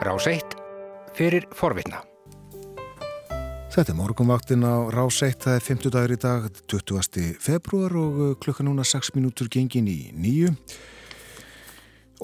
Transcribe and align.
Rás 0.00 0.24
1 0.24 0.54
fyrir 1.12 1.44
forvitna. 1.52 1.98
Þetta 3.68 3.92
er 3.92 3.98
morgunvaktin 3.98 4.62
á 4.64 4.88
Rás 4.88 5.18
1, 5.20 5.34
það 5.44 5.56
er 5.58 5.66
50 5.66 5.92
dagur 5.92 6.14
í 6.14 6.16
dag, 6.22 6.46
20. 6.72 7.26
februar 7.36 7.96
og 8.00 8.16
uh, 8.16 8.30
klukka 8.40 8.64
núna 8.64 8.86
6 8.88 9.12
minútur 9.18 9.50
gengin 9.52 9.90
í 9.92 9.98
nýju. 10.16 10.54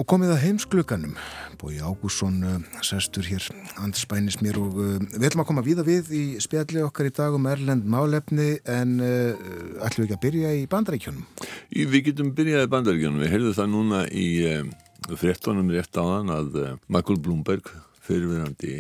Og 0.01 0.09
komið 0.09 0.33
að 0.33 0.41
heimsklukkanum, 0.47 1.19
búi 1.61 1.77
Ágússon 1.85 2.41
uh, 2.49 2.57
sestur 2.81 3.29
hér 3.29 3.45
andspænis 3.85 4.41
mér 4.41 4.57
og 4.63 4.81
uh, 4.81 4.97
við 5.13 5.29
ætlum 5.29 5.45
að 5.45 5.51
koma 5.53 5.67
víða 5.69 5.85
við 5.85 6.11
í 6.17 6.25
spjalli 6.41 6.81
okkar 6.81 7.11
í 7.11 7.15
dag 7.21 7.37
um 7.37 7.53
Erlend 7.53 7.85
málefni 7.85 8.55
en 8.65 8.97
uh, 9.05 9.85
ætlum 9.85 10.07
við 10.07 10.09
ekki 10.09 10.17
að 10.17 10.25
byrja 10.25 10.57
í 10.63 10.67
bandaríkjónum? 10.73 11.29
Við 11.77 12.03
getum 12.09 12.33
byrjað 12.41 12.71
í 12.71 12.75
bandaríkjónum, 12.79 13.21
við 13.21 13.37
heyrðum 13.37 13.57
það 13.61 13.73
núna 13.77 14.05
í 14.09 14.29
uh, 14.49 14.77
fréttonum 15.15 15.71
rétt 15.71 15.95
á 15.95 16.03
þann 16.03 16.33
að 16.35 16.57
uh, 16.63 16.71
Michael 16.91 17.21
Bloomberg, 17.23 17.69
fyrirverandi 18.07 18.73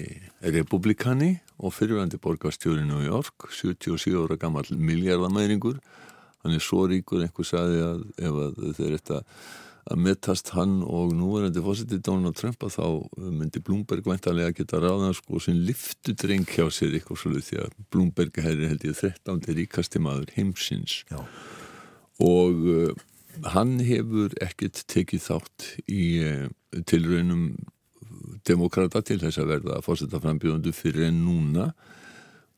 republikani 0.54 1.36
og 1.58 1.74
fyrirvændi 1.74 2.18
borgarstjóri 2.22 2.84
í 2.84 2.88
New 2.88 3.02
York 3.02 3.48
77 3.50 4.14
ára 4.14 4.36
gammal 4.38 4.66
miljardamæringur 4.70 5.78
hann 6.44 6.54
er 6.54 6.62
svo 6.62 6.84
ríkur 6.90 7.24
einhver 7.24 7.46
saði 7.48 7.80
að 7.82 8.04
ef 8.22 8.42
að 8.44 8.60
þeir 8.78 8.98
þetta 8.98 9.22
að 9.86 10.00
metast 10.02 10.50
hann 10.56 10.80
og 10.82 11.12
núverandi 11.14 11.62
fósiti 11.62 11.98
Donald 12.02 12.34
Trump 12.38 12.64
að 12.66 12.74
þá 12.74 12.86
myndi 13.38 13.62
Bloomberg 13.62 14.06
væntalega 14.06 14.54
geta 14.58 14.80
ráðan 14.82 15.14
sko 15.14 15.38
sem 15.42 15.58
liftudreng 15.68 16.46
hjá 16.50 16.66
sér 16.74 16.96
eitthvað 16.96 17.20
svolítið 17.22 17.50
því 17.50 17.60
að 17.62 17.76
Bloomberg 17.94 18.40
er 18.42 18.64
held 18.66 18.86
ég 18.88 18.98
13. 18.98 19.44
ríkasti 19.60 20.02
maður 20.02 20.32
heimsins 20.34 21.04
Já. 21.10 21.20
og 22.22 22.66
uh, 22.66 23.06
hann 23.44 23.78
hefur 23.84 24.34
ekkert 24.42 24.82
tekið 24.90 25.24
þátt 25.26 25.66
í 25.90 26.04
uh, 26.24 26.46
tilraunum 26.88 27.50
demokrata 28.46 29.02
til 29.04 29.18
þess 29.20 29.40
að 29.42 29.52
verða 29.54 29.76
að 29.76 29.86
fórseta 29.86 30.20
frambjóðundu 30.22 30.72
fyrir 30.74 31.08
en 31.08 31.22
núna 31.26 31.66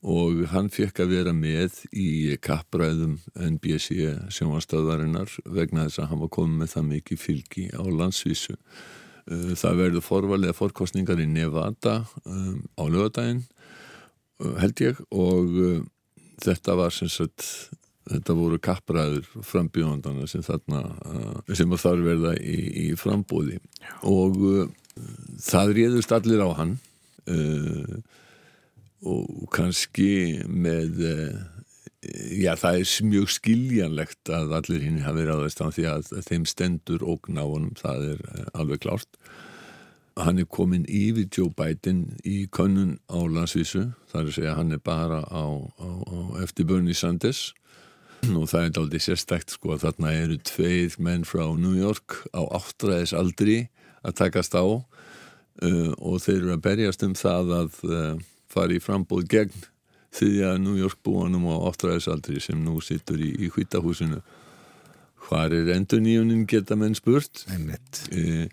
og 0.06 0.44
hann 0.52 0.68
fekk 0.70 1.00
að 1.02 1.14
vera 1.16 1.32
með 1.34 1.80
í 1.90 2.36
kappræðum 2.44 3.16
NBC 3.34 4.12
sjónastöðvarinnar 4.34 5.32
vegna 5.44 5.88
þess 5.88 6.04
að 6.04 6.10
hann 6.12 6.22
var 6.22 6.32
komið 6.36 6.62
með 6.62 6.72
það 6.76 6.88
mikið 6.92 7.22
fylgi 7.24 7.66
á 7.74 7.82
landsvísu. 7.82 8.54
Uh, 9.28 9.52
það 9.58 9.82
verður 9.82 10.06
forvalega 10.06 10.56
fórkostningar 10.56 11.20
í 11.22 11.28
Nevada 11.30 12.00
um, 12.24 12.62
á 12.78 12.84
lögadaginn 12.86 13.44
held 14.38 14.80
ég 14.84 14.98
og 15.10 15.56
þetta 16.38 16.76
var 16.78 16.94
sem 16.94 17.10
sagt 17.10 17.72
þetta 18.08 18.36
voru 18.38 18.58
kappræður 18.62 19.28
frambjóðandana 19.46 20.28
sem 20.30 20.44
þarna 20.46 20.82
sem 21.52 21.72
að 21.72 21.82
þar 21.84 22.04
verða 22.06 22.34
í, 22.40 22.58
í 22.84 22.86
frambóði 22.98 23.58
og 24.08 24.38
það 25.42 25.74
réðust 25.78 26.14
allir 26.14 26.42
á 26.42 26.50
hann 26.58 26.78
uh, 27.30 27.98
og 29.08 29.46
kannski 29.54 30.42
með 30.48 31.02
uh, 31.06 31.36
já 32.38 32.54
það 32.58 32.80
er 32.80 32.94
mjög 33.10 33.34
skiljanlegt 33.34 34.32
að 34.34 34.54
allir 34.60 34.86
hinn 34.86 35.02
hafi 35.04 35.26
ráðist 35.28 35.62
á 35.62 35.66
því 35.74 35.86
að 35.92 36.10
þeim 36.28 36.48
stendur 36.48 37.04
ógn 37.04 37.38
á 37.38 37.44
honum, 37.44 37.76
það 37.78 38.08
er 38.14 38.24
uh, 38.32 38.48
alveg 38.58 38.82
klárt. 38.86 39.20
Hann 40.18 40.40
er 40.42 40.48
komin 40.50 40.86
yfir 40.90 41.28
Joe 41.30 41.52
Biden 41.54 42.16
í 42.26 42.48
könnun 42.50 42.96
á 43.06 43.22
landsvísu, 43.22 43.84
það 44.10 44.20
er 44.20 44.30
að 44.30 44.34
segja 44.34 44.56
hann 44.58 44.74
er 44.74 44.82
bara 44.82 45.22
á, 45.30 45.46
á, 45.78 45.88
á 46.10 46.18
eftir 46.42 46.66
Bernie 46.66 46.96
Sanders 46.98 47.52
og 48.26 48.48
það 48.50 48.64
er 48.64 48.80
aldrei 48.80 49.02
sérstækt 49.02 49.54
sko 49.54 49.74
að 49.74 49.84
þarna 49.86 50.12
eru 50.18 50.38
tveir 50.50 50.96
menn 51.02 51.26
frá 51.28 51.44
New 51.56 51.76
York 51.78 52.18
á 52.34 52.42
áttræðis 52.58 53.14
aldri 53.16 53.58
að 54.02 54.16
takast 54.22 54.56
á 54.58 54.64
uh, 54.64 55.92
og 55.98 56.20
þeir 56.24 56.40
eru 56.40 56.54
að 56.56 56.64
berjast 56.66 57.04
um 57.06 57.14
það 57.18 57.54
að 57.60 57.78
uh, 57.86 58.18
fara 58.50 58.74
í 58.74 58.82
frambóð 58.82 59.28
gegn 59.30 59.64
því 60.18 60.32
að 60.48 60.60
New 60.64 60.76
York 60.80 60.98
búanum 61.04 61.46
á 61.52 61.56
áttræðisaldri 61.70 62.42
sem 62.42 62.58
nú 62.64 62.78
sittur 62.82 63.20
í, 63.20 63.34
í 63.44 63.50
hvítahúsinu. 63.52 64.22
Hvar 65.28 65.52
er 65.52 65.68
endur 65.74 66.00
nýjunin 66.00 66.46
geta 66.48 66.78
menn 66.80 66.96
spurt? 66.96 67.44
Uh, 67.44 68.48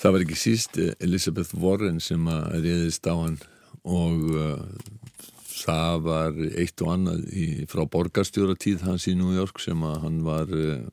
það 0.00 0.16
var 0.16 0.24
ekki 0.24 0.40
síst 0.40 0.80
Elizabeth 0.98 1.54
Warren 1.60 2.00
sem 2.02 2.24
að 2.32 2.64
reyðist 2.64 3.06
á 3.06 3.14
hann 3.14 3.38
og 3.84 4.32
það 5.64 6.04
var 6.04 6.38
eitt 6.60 6.82
og 6.84 6.92
annað 6.94 7.24
í, 7.32 7.46
frá 7.70 7.84
borgarstjóra 7.90 8.56
tíð 8.60 8.84
hans 8.84 9.08
í 9.08 9.14
New 9.18 9.32
York 9.36 9.60
sem 9.62 9.80
að 9.86 9.96
hann 10.04 10.20
var 10.26 10.52
uh, 10.52 10.84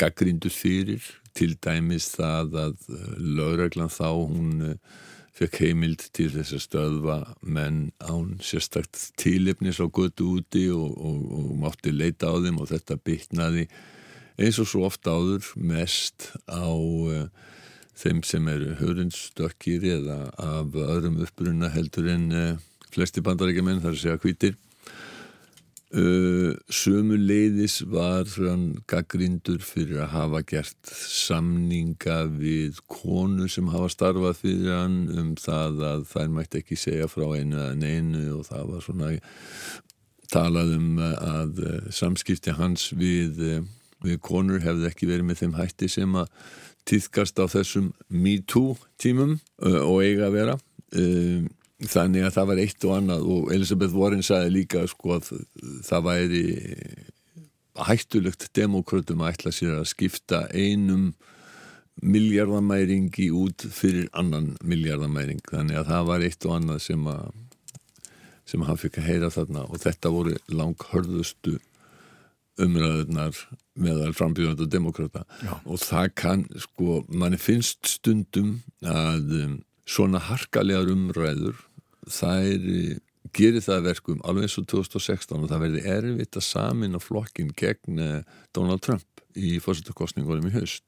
gaggrindur 0.00 0.54
fyrir. 0.54 1.04
Til 1.36 1.52
dæmis 1.60 2.08
það 2.14 2.54
að 2.62 2.86
lögreglan 3.20 3.92
þá 3.92 4.08
hún 4.08 4.52
uh, 4.72 5.02
fekk 5.36 5.58
heimild 5.66 6.06
til 6.16 6.30
þess 6.32 6.56
að 6.56 6.64
stöðva 6.64 7.16
menn 7.44 7.90
án 8.00 8.38
sérstakt 8.44 8.96
tílefnis 9.20 9.82
á 9.84 9.86
götu 9.88 10.38
úti 10.38 10.68
og, 10.72 10.96
og, 10.96 11.18
og 11.36 11.50
mátti 11.60 11.92
leita 11.92 12.32
á 12.32 12.36
þeim 12.40 12.62
og 12.62 12.70
þetta 12.72 12.96
bytnaði 13.04 13.66
eins 14.40 14.60
og 14.60 14.68
svo 14.68 14.86
ofta 14.88 15.12
áður 15.16 15.50
mest 15.60 16.30
á 16.48 16.72
uh, 16.72 17.28
þeim 17.96 18.22
sem 18.28 18.48
eru 18.52 18.74
hörundstökkir 18.80 19.84
eða 19.96 20.18
af 20.40 20.72
öðrum 20.76 21.20
uppbrunna 21.24 21.70
heldur 21.72 22.08
en 22.12 22.26
flesti 22.96 23.22
bandarækjumenn 23.24 23.82
þar 23.84 23.94
að 23.94 24.02
segja 24.02 24.22
hvítir. 24.22 24.56
Uh, 25.96 26.50
sömu 26.66 27.14
leiðis 27.14 27.78
var 27.86 28.26
hann 28.34 28.72
gaggrindur 28.90 29.62
fyrir 29.62 30.00
að 30.02 30.10
hafa 30.16 30.40
gert 30.50 30.90
samninga 30.90 32.24
við 32.26 32.80
konu 32.90 33.46
sem 33.48 33.70
hafa 33.70 33.92
starfað 33.94 34.40
fyrir 34.40 34.72
hann 34.74 34.96
um 35.14 35.30
það 35.38 35.84
að 35.86 36.02
þær 36.10 36.32
mætti 36.34 36.60
ekki 36.60 36.80
segja 36.82 37.06
frá 37.06 37.28
einu 37.38 37.54
eða 37.54 37.78
neinu 37.78 38.24
og 38.34 38.48
það 38.48 38.72
var 38.72 38.82
svona 38.82 39.12
talað 40.34 40.74
um 40.74 41.00
að 41.06 41.62
samskipti 41.94 42.56
hans 42.58 42.88
við, 42.98 43.38
við 44.02 44.18
konur 44.26 44.66
hefði 44.66 44.90
ekki 44.90 45.06
verið 45.06 45.30
með 45.30 45.44
þeim 45.44 45.54
hætti 45.60 45.92
sem 45.92 46.18
að 46.18 46.32
týðkast 46.90 47.38
á 47.38 47.46
þessum 47.50 47.92
Me 48.10 48.40
Too 48.42 48.74
tímum 48.98 49.38
uh, 49.62 49.86
og 49.86 50.02
eiga 50.02 50.26
að 50.28 50.36
vera. 50.40 50.58
Um 50.98 51.46
þannig 51.84 52.24
að 52.24 52.34
það 52.38 52.48
var 52.50 52.62
eitt 52.62 52.84
og 52.88 52.96
annað 52.96 53.30
og 53.34 53.52
Elisabeth 53.52 53.96
Warren 53.96 54.24
sagði 54.24 54.52
líka 54.54 54.84
sko 54.88 55.18
að 55.18 55.30
það 55.84 56.06
væri 56.06 56.44
hættulegt 57.86 58.48
demokrautum 58.56 59.20
að 59.20 59.34
ætla 59.34 59.52
sér 59.52 59.74
að 59.80 59.90
skipta 59.90 60.46
einum 60.56 61.10
miljardamæringi 62.00 63.28
út 63.32 63.66
fyrir 63.72 64.08
annan 64.16 64.54
miljardamæring 64.64 65.42
þannig 65.48 65.80
að 65.80 65.92
það 65.92 66.08
var 66.10 66.24
eitt 66.24 66.48
og 66.48 66.56
annað 66.58 66.82
sem 66.88 67.06
að 67.12 67.28
sem 68.46 68.62
hann 68.62 68.78
fikk 68.78 69.00
að 69.00 69.08
heyra 69.10 69.30
þarna 69.34 69.64
og 69.66 69.80
þetta 69.82 70.12
voru 70.14 70.36
langhörðustu 70.52 71.56
umræðunar 72.62 73.36
meðal 73.76 74.12
frambjöðand 74.16 74.62
og 74.64 74.72
demokrata 74.72 75.24
Já. 75.42 75.56
og 75.64 75.80
það 75.82 76.12
kann 76.16 76.44
sko, 76.62 77.02
manni 77.08 77.40
finnst 77.40 77.90
stundum 77.90 78.60
að 78.86 79.34
um, 79.42 79.56
svona 79.88 80.22
harkalegar 80.30 80.88
umræður 80.92 81.65
þær 82.10 82.66
gerir 83.36 83.64
það 83.64 83.88
verkum 83.90 84.20
alveg 84.24 84.46
eins 84.46 84.58
og 84.60 84.68
2016 84.70 85.42
og 85.42 85.50
það 85.50 85.64
verði 85.64 85.84
erfitt 85.96 86.38
að 86.38 86.46
samin 86.46 86.96
á 86.96 87.00
flokkin 87.02 87.50
gegn 87.58 88.02
Donald 88.54 88.84
Trump 88.86 89.24
í 89.36 89.56
fórsettarkostningunum 89.60 90.48
í 90.48 90.54
haust. 90.54 90.84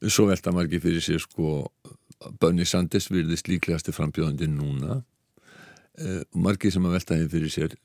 Svo 0.00 0.26
velta 0.28 0.52
margir 0.52 0.82
fyrir 0.82 1.04
sér 1.04 1.22
sko 1.22 1.70
Bernie 2.40 2.68
Sanders 2.68 3.08
virðist 3.12 3.48
líklegasti 3.48 3.94
frambjóðandi 3.96 4.48
núna. 4.50 5.00
Og 6.00 6.40
margir 6.40 6.72
sem 6.72 6.84
að 6.88 6.98
velta 6.98 7.16
hefur 7.18 7.38
fyrir 7.38 7.54
sér 7.54 7.78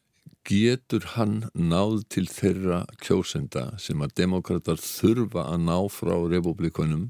getur 0.46 1.06
hann 1.16 1.47
náð 1.58 2.03
til 2.14 2.28
þeirra 2.30 2.84
kjósenda 3.02 3.72
sem 3.81 4.02
að 4.06 4.14
demokrater 4.22 4.78
þurfa 4.81 5.47
að 5.50 5.64
ná 5.66 5.78
frá 5.90 6.16
republikunum 6.30 7.08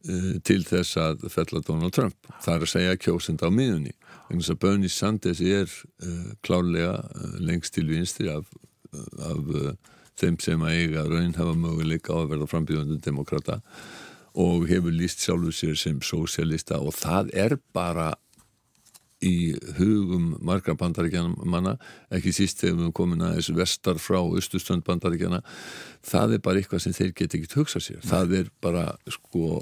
til 0.00 0.62
þess 0.64 0.96
að 0.96 1.26
fella 1.28 1.60
Donald 1.60 1.92
Trump. 1.92 2.28
Það 2.40 2.54
er 2.54 2.62
að 2.64 2.70
segja 2.72 3.00
kjósenda 3.04 3.48
á 3.48 3.52
miðunni 3.52 3.92
en 4.30 4.38
þess 4.38 4.52
að 4.54 4.60
Bernie 4.62 4.92
Sanders 4.92 5.40
er 5.42 5.70
uh, 6.04 6.30
klálega 6.46 7.00
uh, 7.02 7.38
lengst 7.42 7.74
til 7.74 7.88
vinstri 7.90 8.30
af, 8.32 8.46
af 9.26 9.50
uh, 9.50 9.72
þeim 10.20 10.38
sem 10.42 10.62
að 10.62 10.76
eiga 10.78 11.06
raun 11.08 11.34
hafa 11.36 11.56
möguleika 11.58 12.14
á 12.14 12.22
að 12.22 12.30
verða 12.34 12.50
frambíðundu 12.50 13.00
demokrata 13.02 13.60
og 14.38 14.68
hefur 14.70 14.94
líst 14.94 15.24
sjálfur 15.24 15.54
sér 15.54 15.78
sem 15.78 15.98
sósialista 16.04 16.78
og 16.78 16.94
það 16.94 17.32
er 17.34 17.56
bara 17.74 18.12
í 19.24 19.52
hugum 19.76 20.32
margra 20.44 20.74
bandaríkjana 20.78 21.48
manna, 21.48 21.74
ekki 22.14 22.32
síst 22.34 22.62
þegar 22.62 22.78
við 22.84 22.94
komin 22.96 23.24
aðeins 23.26 23.50
vestar 23.56 24.00
frá 24.00 24.20
austustönd 24.22 24.86
bandaríkjana, 24.86 25.42
það 26.06 26.38
er 26.38 26.46
bara 26.46 26.62
eitthvað 26.62 26.86
sem 26.86 26.96
þeir 26.96 27.12
geta 27.18 27.38
ekkert 27.38 27.58
hugsað 27.60 27.86
sér, 27.86 28.00
það 28.06 28.34
er 28.38 28.50
bara 28.64 28.86
sko, 29.12 29.60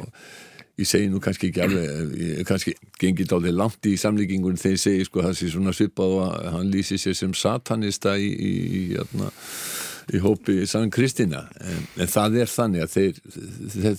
ég 0.79 0.87
segi 0.87 1.11
nú 1.11 1.23
kannski 1.23 1.51
ekki 1.51 1.65
alveg, 1.67 2.15
kannski 2.49 2.77
gengið 3.03 3.33
dálítið 3.33 3.59
langt 3.59 3.91
í 3.91 3.97
samlíkingun 3.99 4.61
ég 4.63 4.79
segi 4.79 5.09
sko 5.09 5.27
það 5.27 5.39
sé 5.41 5.51
svona 5.55 5.75
svipað 5.75 6.17
og 6.21 6.49
hann 6.55 6.71
lýsi 6.71 7.01
sér 7.03 7.19
sem 7.19 7.35
satanista 7.35 8.15
í, 8.15 8.31
í, 8.31 8.55
í, 8.55 8.83
í 8.87 9.88
hópi 10.23 10.67
Sann 10.67 10.91
Kristina 10.95 11.45
en, 11.61 11.83
en 12.01 12.11
það 12.11 12.39
er 12.43 12.53
þannig 12.53 12.85
að 12.85 12.95
þeir, 12.95 13.19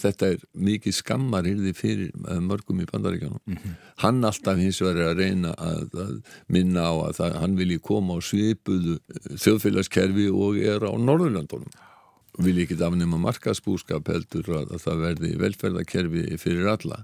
þetta 0.03 0.29
er 0.33 0.45
mikið 0.69 0.95
skammar 0.97 1.45
hýrði 1.45 1.73
fyrir 1.77 2.09
eh, 2.09 2.39
mörgum 2.41 2.81
í 2.81 2.87
bandaríkjanum 2.89 3.37
mm 3.43 3.59
-hmm. 3.59 3.75
hann 4.03 4.23
alltaf 4.25 4.57
hins 4.57 4.81
vegar 4.81 5.11
að 5.11 5.21
reyna 5.21 5.53
að, 5.53 5.85
að 5.93 6.15
minna 6.47 6.87
á 6.89 6.93
að 7.09 7.13
það, 7.19 7.37
hann 7.43 7.59
vilji 7.59 7.79
koma 7.91 8.17
á 8.17 8.19
svipuðu 8.25 8.97
eh, 8.97 9.37
þjóðfélagskerfi 9.37 10.27
og 10.33 10.57
er 10.57 10.81
á 10.81 10.91
Norðurlandunum 10.97 11.69
vilji 12.39 12.65
ekki 12.65 12.79
afnema 12.83 13.19
markasbúskap 13.21 14.09
heldur 14.09 14.49
að, 14.49 14.73
að 14.73 14.83
það 14.85 15.05
verði 15.05 15.31
velferðarkerfi 15.39 16.37
fyrir 16.39 16.69
alla. 16.71 17.03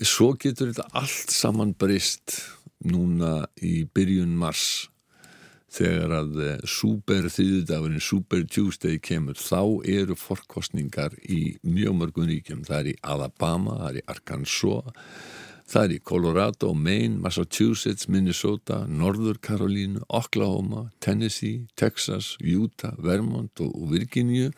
Svo 0.00 0.34
getur 0.40 0.70
þetta 0.70 0.88
allt 1.00 1.32
saman 1.32 1.74
brist 1.74 2.40
núna 2.84 3.46
í 3.60 3.84
byrjun 3.92 4.36
mars 4.40 4.88
þegar 5.70 6.14
að 6.18 6.40
eh, 6.44 6.56
Super 6.68 7.28
þýðudagurinn, 7.30 8.02
Super 8.02 8.42
Tuesday 8.50 8.98
kemur, 9.02 9.38
þá 9.38 9.86
eru 9.88 10.16
forkostningar 10.18 11.14
í 11.22 11.56
mjög 11.66 11.96
mörgum 12.00 12.28
ríkjum. 12.30 12.64
Það 12.66 12.80
er 12.80 12.90
í 12.92 12.98
Alabama, 13.14 13.78
það 13.82 13.88
er 13.90 14.00
í 14.00 14.04
Arkansas, 14.14 15.06
það 15.70 15.86
er 15.86 15.94
í 15.94 16.02
Colorado, 16.10 16.74
Maine, 16.74 17.20
Massachusetts, 17.22 18.10
Minnesota, 18.10 18.82
Norður 18.90 19.38
Karolínu, 19.42 20.02
Oklahoma, 20.08 20.88
Tennessee, 21.00 21.66
Texas, 21.78 22.34
Utah, 22.42 22.96
Vermont 22.98 23.62
og 23.62 23.90
Virginia 23.92 24.50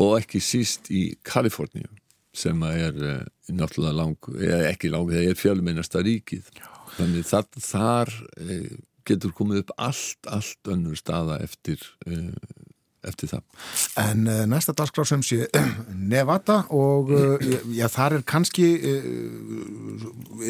og 0.00 0.16
ekki 0.18 0.40
síst 0.40 0.88
í 0.90 1.10
Kaliforníu 1.26 1.90
sem 2.32 2.62
er 2.64 2.96
uh, 2.96 3.16
náttúrulega 3.52 3.92
lang, 3.92 4.14
eða 4.40 4.70
ekki 4.70 4.88
lang, 4.88 5.10
það 5.12 5.26
er 5.28 5.36
fjölmennasta 5.36 6.00
ríkið. 6.00 6.46
Þannig 6.96 7.26
þar, 7.28 7.48
þar 7.60 8.14
getur 9.08 9.32
komið 9.36 9.64
upp 9.64 9.78
allt, 9.80 10.18
allt 10.30 10.72
önnur 10.72 10.98
staða 10.98 11.38
eftir, 11.42 11.82
uh, 12.06 12.30
eftir 13.06 13.30
það. 13.32 13.42
En 13.98 14.26
uh, 14.30 14.42
næsta 14.50 14.74
dagskrá 14.78 15.04
sem 15.08 15.22
sé 15.26 15.46
Nevada 16.12 16.62
og 16.74 17.12
uh, 17.16 17.46
já, 17.74 17.86
þar 17.92 18.18
er 18.18 18.26
kannski 18.28 18.68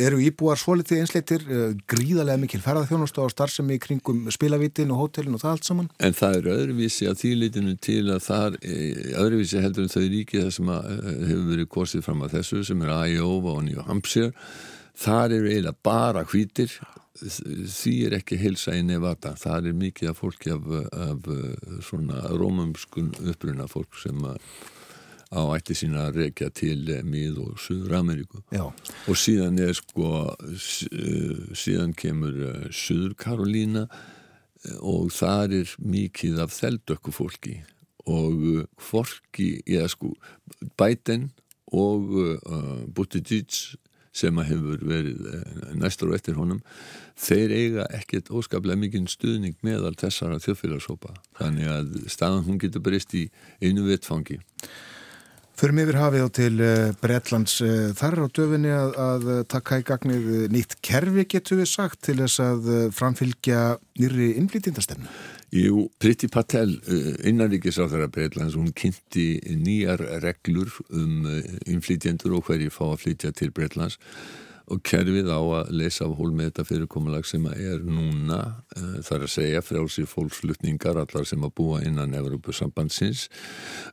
eru 0.02 0.20
íbúar 0.24 0.60
svolítið 0.60 1.02
einsleitir 1.02 1.46
gríðarlega 1.90 2.40
mikil 2.40 2.62
ferðarþjónustu 2.64 3.24
á 3.24 3.32
starfsemi 3.32 3.78
kringum 3.82 4.26
spilavítin 4.32 4.92
og 4.94 5.04
hótelin 5.04 5.36
og 5.36 5.44
það 5.44 5.56
allt 5.56 5.70
saman. 5.70 5.90
En 6.02 6.16
það 6.16 6.38
eru 6.40 6.54
öðruvísi 6.56 7.08
að 7.10 7.22
þýrleitinu 7.24 7.78
til 7.82 8.02
að 8.12 8.20
þar 8.28 8.60
öðruvísi 8.62 9.64
heldur 9.64 9.88
en 9.88 9.96
þau 9.96 10.04
ríki 10.04 10.44
það 10.44 10.52
sem 10.58 10.76
hefur 10.76 11.48
verið 11.54 11.72
korsið 11.78 12.06
fram 12.06 12.22
að 12.26 12.38
þessu 12.38 12.62
sem 12.68 12.86
er 12.86 12.94
Iowa 13.16 13.58
og 13.58 13.66
New 13.68 13.88
Hampshire 13.88 14.32
þar 14.98 15.38
eru 15.38 15.52
eiginlega 15.52 15.78
bara 15.84 16.24
hvítir. 16.28 16.74
Því 17.22 17.94
er 18.08 18.16
ekki 18.18 18.38
heilsa 18.40 18.74
í 18.74 18.82
Nevada. 18.86 19.34
Það 19.38 19.68
er 19.70 19.80
mikið 19.80 20.12
af 20.12 20.20
fólki 20.22 20.52
af, 20.54 20.68
af 20.92 21.28
svona 21.84 22.22
rómumskun 22.32 23.12
uppruna 23.30 23.68
fólk 23.70 23.98
sem 24.00 24.24
á 25.32 25.40
ætti 25.56 25.74
sína 25.76 26.06
að 26.08 26.18
rekja 26.20 26.50
til 26.52 26.88
mið 27.08 27.38
og 27.40 27.60
Suður 27.60 27.96
Ameríku 28.02 28.42
Já. 28.52 28.66
og 28.68 29.16
síðan 29.16 29.60
er 29.64 29.72
sko 29.76 30.28
síðan 31.56 31.94
kemur 31.96 32.36
eh, 32.50 32.66
Suður 32.68 33.14
Karolína 33.16 33.86
eh, 33.88 34.76
og 34.78 35.08
það 35.16 35.56
er 35.62 35.76
mikið 35.80 36.42
af 36.44 36.52
þeldökku 36.58 37.14
fólki. 37.16 37.62
Og 38.02 38.66
fólki, 38.82 39.62
ég 39.70 39.86
sko 39.92 40.10
Biden 40.76 41.30
og 41.72 42.10
uh, 42.18 42.82
Buttigieg 42.90 43.78
sem 44.12 44.38
að 44.38 44.50
hefur 44.52 44.86
verið 44.86 45.28
eh, 45.32 45.74
næstur 45.80 46.12
og 46.12 46.18
eftir 46.18 46.36
honum 46.36 46.60
þeir 47.20 47.54
eiga 47.56 47.86
ekkert 47.96 48.30
óskaplega 48.32 48.80
mikinn 48.80 49.08
stuðning 49.10 49.56
meðal 49.64 49.94
þessara 49.98 50.40
þjóðfélagsópa 50.44 51.14
þannig 51.40 51.70
að 51.72 51.94
staðan 52.12 52.46
hún 52.48 52.60
getur 52.60 52.84
breyst 52.84 53.14
í 53.16 53.26
einu 53.64 53.86
vettfangi 53.88 54.40
Förum 55.58 55.78
yfir 55.82 55.98
hafið 56.00 56.24
á 56.24 56.28
til 56.32 56.62
eh, 56.64 56.94
Breitlands 57.02 57.58
eh, 57.64 57.90
þar 57.96 58.24
á 58.24 58.26
döfinni 58.32 58.72
að, 58.72 58.94
að 59.04 59.26
taka 59.52 59.78
í 59.82 59.84
gagnið 59.86 60.30
nýtt 60.52 60.78
kerfi 60.84 61.26
getur 61.28 61.60
við 61.60 61.68
sagt 61.70 62.00
til 62.06 62.16
þess 62.22 62.40
að 62.40 62.70
framfylgja 62.96 63.60
nýri 64.00 64.32
innflýtindastemnu 64.40 65.10
Jú, 65.52 65.82
Priti 66.00 66.30
Patel, 66.32 66.78
eh, 66.88 67.10
innanríkisráþara 67.28 68.08
Breitlands, 68.08 68.56
hún 68.56 68.72
kynnti 68.72 69.26
nýjar 69.60 70.00
reglur 70.24 70.72
um 70.88 71.28
innflytjendur 71.68 72.38
og 72.38 72.48
hverjir 72.48 72.72
fá 72.72 72.86
að 72.88 73.02
flytja 73.04 73.34
til 73.36 73.52
Breitlands 73.52 74.00
og 74.70 74.82
kerfið 74.86 75.30
á 75.32 75.40
að 75.40 75.72
leysa 75.74 76.06
af 76.06 76.16
hól 76.18 76.32
með 76.34 76.50
þetta 76.50 76.66
fyrirkomulag 76.68 77.26
sem 77.28 77.46
er 77.52 77.82
núna, 77.86 78.40
uh, 78.76 78.98
þar 79.06 79.26
að 79.26 79.32
segja 79.34 79.62
frjálsir 79.64 80.10
fólkslutningar, 80.10 81.00
allar 81.02 81.28
sem 81.28 81.46
að 81.46 81.54
búa 81.58 81.82
innan 81.86 82.14
Evropasambandsins. 82.18 83.28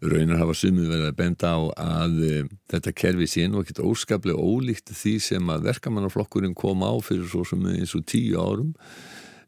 Raunar 0.05 0.43
hafa 0.43 0.57
sumið 0.57 0.91
verið 0.93 1.07
að 1.11 1.19
benda 1.21 1.53
á 1.55 1.59
að 1.85 2.19
uh, 2.29 2.41
þetta 2.73 2.95
kerfi 3.03 3.29
sé 3.29 3.47
nú 3.47 3.63
ekkit 3.63 3.83
óskaplega 3.85 4.37
ólíkt 4.37 4.93
því 4.93 5.15
sem 5.29 5.55
að 5.55 5.69
verkamannaflokkurinn 5.71 6.57
kom 6.57 6.85
á 6.85 6.93
fyrir 7.05 7.29
svo 7.31 7.45
sem 7.47 7.65
eins 7.73 7.95
og 7.97 8.05
tíu 8.09 8.37
árum 8.39 8.75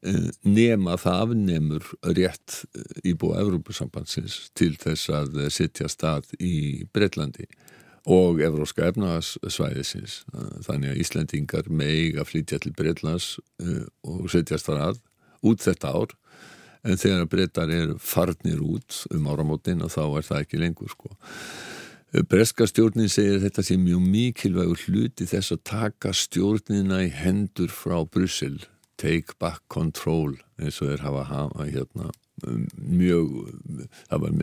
Eh, 0.02 0.32
nema 0.42 0.96
það 0.98 1.20
afnemur 1.28 1.90
rétt 2.18 2.64
eh, 2.74 3.12
íbúa 3.12 3.38
Evrópusambandsins 3.44 4.48
til 4.58 4.74
þess 4.82 5.12
að 5.14 5.36
setja 5.54 5.86
stað 5.94 6.32
í 6.42 6.88
Breitlandi 6.90 7.46
og 8.10 8.42
Evróska 8.42 8.88
efnagasvæðisins 8.90 10.22
þannig 10.66 10.94
að 10.94 11.02
Íslandingar 11.04 11.70
meig 11.70 12.18
að 12.18 12.32
flytja 12.32 12.62
til 12.62 12.74
Breitlands 12.74 13.36
eh, 13.62 13.86
og 14.08 14.30
setjast 14.34 14.70
þar 14.70 14.82
að 14.88 15.02
út 15.46 15.62
þetta 15.62 15.94
ár. 15.94 16.16
En 16.82 16.98
þegar 16.98 17.28
breytar 17.30 17.70
er 17.70 17.92
farnir 18.02 18.62
út 18.66 19.04
um 19.14 19.28
áramótin 19.30 19.84
og 19.86 19.92
þá 19.94 20.02
er 20.18 20.26
það 20.26 20.40
ekki 20.46 20.62
lengur 20.62 20.90
sko. 20.90 21.12
Breska 22.28 22.66
stjórnin 22.68 23.08
segir 23.08 23.38
þetta 23.40 23.64
sé 23.64 23.78
mjög 23.80 24.02
mikilvægur 24.04 24.82
hluti 24.88 25.28
þess 25.30 25.54
að 25.54 25.62
taka 25.70 26.12
stjórnina 26.12 27.04
í 27.06 27.12
hendur 27.14 27.72
frá 27.72 28.02
Brussel. 28.04 28.58
Take 29.00 29.38
back 29.40 29.62
control 29.72 30.36
eins 30.60 30.82
og 30.82 30.90
þeir 30.90 31.06
hafa 31.06 31.24
hafa 31.30 31.70
hérna 31.70 32.10
mjög 32.76 33.30
það 34.10 34.24
var 34.24 34.36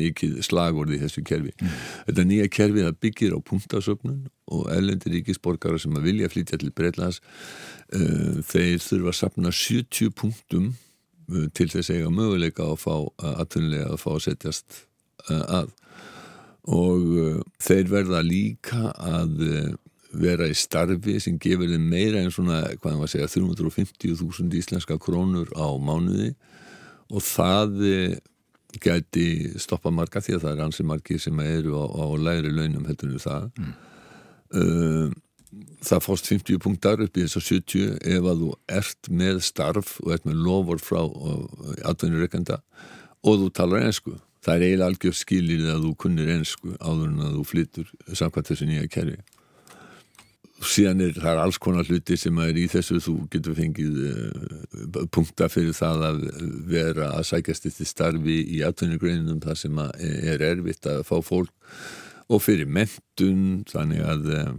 mikið 0.00 0.40
slagord 0.46 0.94
í 0.94 1.00
þessu 1.02 1.22
kerfi. 1.26 1.52
Mm. 1.60 1.76
þetta 2.08 2.26
nýja 2.30 2.48
kerfi 2.52 2.84
það 2.86 2.98
byggir 3.06 3.36
á 3.36 3.38
punktasöfnun 3.50 4.18
og 4.56 4.66
ellendir 4.74 5.16
ríkisborgara 5.16 5.80
sem 5.82 5.96
að 5.98 6.10
vilja 6.10 6.30
flytja 6.32 6.60
til 6.62 6.72
Breitlands 6.76 7.20
uh, 7.20 8.42
þeir 8.46 8.82
þurfa 8.82 9.12
að 9.12 9.18
sapna 9.20 9.54
70 9.54 10.12
punktum 10.16 10.68
uh, 10.72 11.48
til 11.56 11.70
þess 11.72 11.90
að 11.90 12.02
eiga 12.02 12.12
möguleika 12.14 12.68
að 12.68 12.78
fá 12.84 12.94
aðtunlega 13.36 13.90
að 13.92 14.02
fá 14.04 14.12
að 14.14 14.22
setjast 14.28 14.84
uh, 15.30 15.62
að. 15.62 15.74
Og 16.66 17.44
þeir 17.62 17.90
verða 17.92 18.24
líka 18.26 18.88
að 18.98 19.36
vera 20.16 20.48
í 20.48 20.54
starfi 20.56 21.18
sem 21.22 21.38
gefur 21.42 21.70
þeim 21.70 21.86
meira 21.90 22.22
en 22.22 22.32
svona, 22.34 22.62
hvað 22.80 22.98
maður 22.98 23.12
segja, 23.12 23.28
350.000 23.36 24.58
íslenska 24.60 24.98
krónur 25.02 25.50
á 25.54 25.68
mánuði 25.78 26.32
og 27.10 27.22
það 27.24 27.84
eh, 27.86 28.16
gæti 28.82 29.26
stoppa 29.62 29.92
marga 29.94 30.20
því 30.20 30.36
að 30.36 30.42
það 30.46 30.54
er 30.54 30.64
ansi 30.66 30.86
margi 30.86 31.18
sem 31.22 31.38
eru 31.44 31.78
á, 31.80 31.84
á 31.86 32.04
læri 32.20 32.52
launum 32.52 32.88
heldur 32.88 33.14
en 33.14 33.22
það. 33.22 33.46
Mm. 33.56 33.72
uh, 34.60 35.14
það 35.86 36.04
fórst 36.04 36.28
50 36.28 36.60
punktar 36.60 37.00
upp 37.00 37.16
í 37.16 37.24
þess 37.24 37.38
að 37.38 37.46
70 37.48 37.98
ef 38.16 38.28
að 38.28 38.42
þú 38.42 38.50
ert 38.76 39.10
með 39.22 39.40
starf 39.46 39.94
og 40.02 40.12
ert 40.16 40.26
með 40.28 40.42
lofur 40.44 40.82
frá 40.82 41.00
atvinnureikanda 41.88 42.58
og 43.24 43.40
þú 43.40 43.48
talar 43.56 43.86
einsku 43.86 44.16
það 44.44 44.52
er 44.54 44.66
eiginlega 44.66 44.90
algjör 44.90 45.16
skilir 45.16 45.64
að 45.72 45.86
þú 45.86 45.92
kunnir 46.02 46.32
einsku 46.34 46.74
áður 46.80 47.08
en 47.08 47.24
að 47.28 47.38
þú 47.38 47.46
flyttur 47.52 47.92
samkvæmt 48.12 48.50
þessu 48.50 48.68
nýja 48.68 48.90
kerfi 48.92 49.16
síðan 50.64 51.02
er 51.04 51.16
það 51.18 51.40
alls 51.42 51.58
konar 51.60 51.88
hluti 51.88 52.16
sem 52.20 52.38
er 52.40 52.56
í 52.56 52.66
þessu 52.72 53.00
þú 53.04 53.14
getur 53.32 53.56
fengið 53.58 53.98
uh, 54.08 55.00
punkta 55.12 55.50
fyrir 55.52 55.76
það 55.76 56.04
að 56.10 56.20
vera 56.70 57.10
að 57.18 57.26
sækjast 57.30 57.68
eftir 57.70 57.90
starfi 57.90 58.38
í 58.56 58.62
atvinnugreinunum 58.66 59.42
þar 59.44 59.60
sem 59.60 59.80
er 59.82 60.44
erfitt 60.52 60.88
að 60.90 61.02
fá 61.08 61.18
fólk 61.24 61.52
og 62.32 62.42
fyrir 62.42 62.70
mentun 62.70 63.66
þannig 63.68 64.06
að 64.06 64.30
uh, 64.32 64.54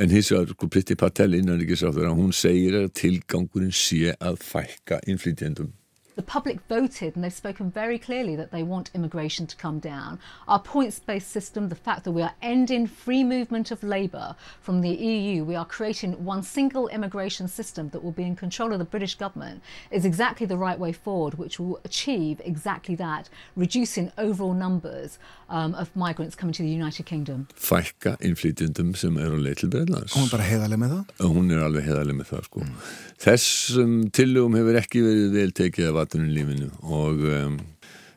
en 0.00 0.14
hins 0.14 0.30
vegar 0.32 0.54
sko 0.54 0.70
Pritti 0.72 0.96
Patel 0.98 1.36
innan 1.36 1.60
ekki 1.60 1.76
sá 1.78 1.90
þegar 1.90 2.16
hún 2.16 2.32
segir 2.36 2.78
að 2.80 2.92
tilgangurinn 3.02 3.74
sé 3.74 4.14
að 4.16 4.40
fækka 4.44 5.02
innflytjendum 5.10 5.74
The 6.20 6.26
public 6.26 6.60
voted 6.68 7.14
and 7.14 7.24
they've 7.24 7.32
spoken 7.32 7.70
very 7.70 7.98
clearly 7.98 8.36
that 8.36 8.50
they 8.50 8.62
want 8.62 8.90
immigration 8.92 9.46
to 9.46 9.56
come 9.56 9.78
down. 9.78 10.18
Our 10.46 10.58
points 10.58 10.98
based 10.98 11.30
system, 11.30 11.70
the 11.70 11.74
fact 11.74 12.04
that 12.04 12.12
we 12.12 12.20
are 12.20 12.34
ending 12.42 12.86
free 12.86 13.24
movement 13.24 13.70
of 13.70 13.82
labour 13.82 14.36
from 14.60 14.82
the 14.82 14.90
EU, 14.90 15.46
we 15.46 15.56
are 15.56 15.64
creating 15.64 16.22
one 16.22 16.42
single 16.42 16.88
immigration 16.88 17.48
system 17.48 17.88
that 17.92 18.04
will 18.04 18.12
be 18.12 18.24
in 18.24 18.36
control 18.36 18.70
of 18.74 18.78
the 18.78 18.84
British 18.84 19.14
government, 19.14 19.62
is 19.90 20.04
exactly 20.04 20.44
the 20.44 20.58
right 20.58 20.78
way 20.78 20.92
forward, 20.92 21.38
which 21.38 21.58
will 21.58 21.80
achieve 21.86 22.42
exactly 22.44 22.94
that, 22.96 23.30
reducing 23.56 24.12
overall 24.18 24.52
numbers 24.52 25.18
um, 25.48 25.74
of 25.74 25.88
migrants 25.96 26.34
coming 26.36 26.52
to 26.52 26.62
the 26.62 26.68
United 26.68 27.06
Kingdom. 27.06 27.48
Fækka 27.56 28.16
innflytjendum 28.20 28.92
sem 28.94 29.16
eru 29.16 29.40
leið 29.40 29.62
til 29.62 29.72
Breitlands. 29.72 30.12
Hún 30.12 30.28
er 30.28 30.34
bara 30.36 30.48
heiðarlega 30.50 30.84
með 30.84 30.94
það? 30.98 31.32
Hún 31.32 31.50
er 31.50 31.64
alveg 31.64 31.88
heiðarlega 31.88 32.20
með 32.20 32.30
það 32.34 32.44
sko. 32.50 32.66
Mm. 32.66 32.76
Þessum 33.20 33.96
tillögum 34.16 34.60
hefur 34.60 34.78
ekki 34.80 35.04
verið 35.04 35.34
vel 35.38 35.50
tekið 35.56 35.90
af 35.90 35.98
atvinnulífinu 36.10 36.70
og 36.82 37.22
um, 37.30 37.60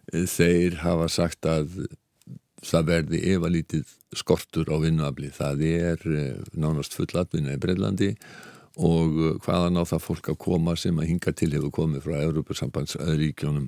þeir 0.10 0.82
hafa 0.82 1.10
sagt 1.12 1.46
að 1.46 1.86
það 2.64 2.88
verði 2.90 3.20
efalítið 3.34 3.92
skortur 4.16 4.70
á 4.72 4.78
vinnuafli. 4.82 5.30
Það 5.34 5.64
er 5.68 6.06
nánast 6.56 6.96
full 6.96 7.12
atvinna 7.20 7.58
í 7.58 7.62
Breilandi 7.62 8.14
og 8.82 9.42
hvaðan 9.46 9.78
á 9.78 9.84
það 9.86 10.06
fólk 10.08 10.30
að 10.32 10.40
koma 10.42 10.78
sem 10.80 10.98
að 10.98 11.12
hinga 11.12 11.34
til 11.38 11.52
hefur 11.54 11.74
komið 11.74 12.08
frá 12.08 12.16
Európa-sambandsríkjónum. 12.24 13.68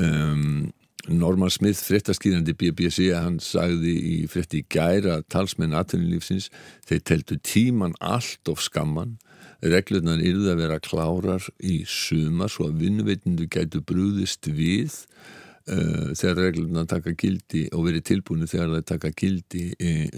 Um, 0.00 0.70
Norman 1.10 1.50
Smith, 1.50 1.82
fréttaskýrandi 1.82 2.54
BBC, 2.54 3.10
hann 3.10 3.40
sagði 3.42 3.96
í 3.98 4.16
frétti 4.30 4.62
í 4.62 4.66
gæra 4.70 5.18
talsmenn 5.34 5.74
atvinnulífsins, 5.74 6.46
þeir 6.86 7.02
teltu 7.10 7.38
tíman 7.42 7.96
allt 7.98 8.48
of 8.48 8.62
skamman 8.62 9.16
reglurnar 9.62 10.22
yrði 10.22 10.50
að 10.52 10.60
vera 10.64 10.82
klárar 10.82 11.46
í 11.62 11.82
suma 11.86 12.48
svo 12.50 12.68
að 12.70 12.82
vinnveitindu 12.82 13.46
gætu 13.52 13.82
brúðist 13.86 14.48
við 14.50 15.04
uh, 15.70 16.10
þegar 16.18 16.42
reglurnar 16.48 16.90
taka 16.90 17.14
gildi 17.14 17.68
og 17.70 17.86
verið 17.88 18.06
tilbúinu 18.10 18.50
þegar 18.50 18.76
það 18.76 18.86
taka 18.94 19.12
gildi 19.14 19.66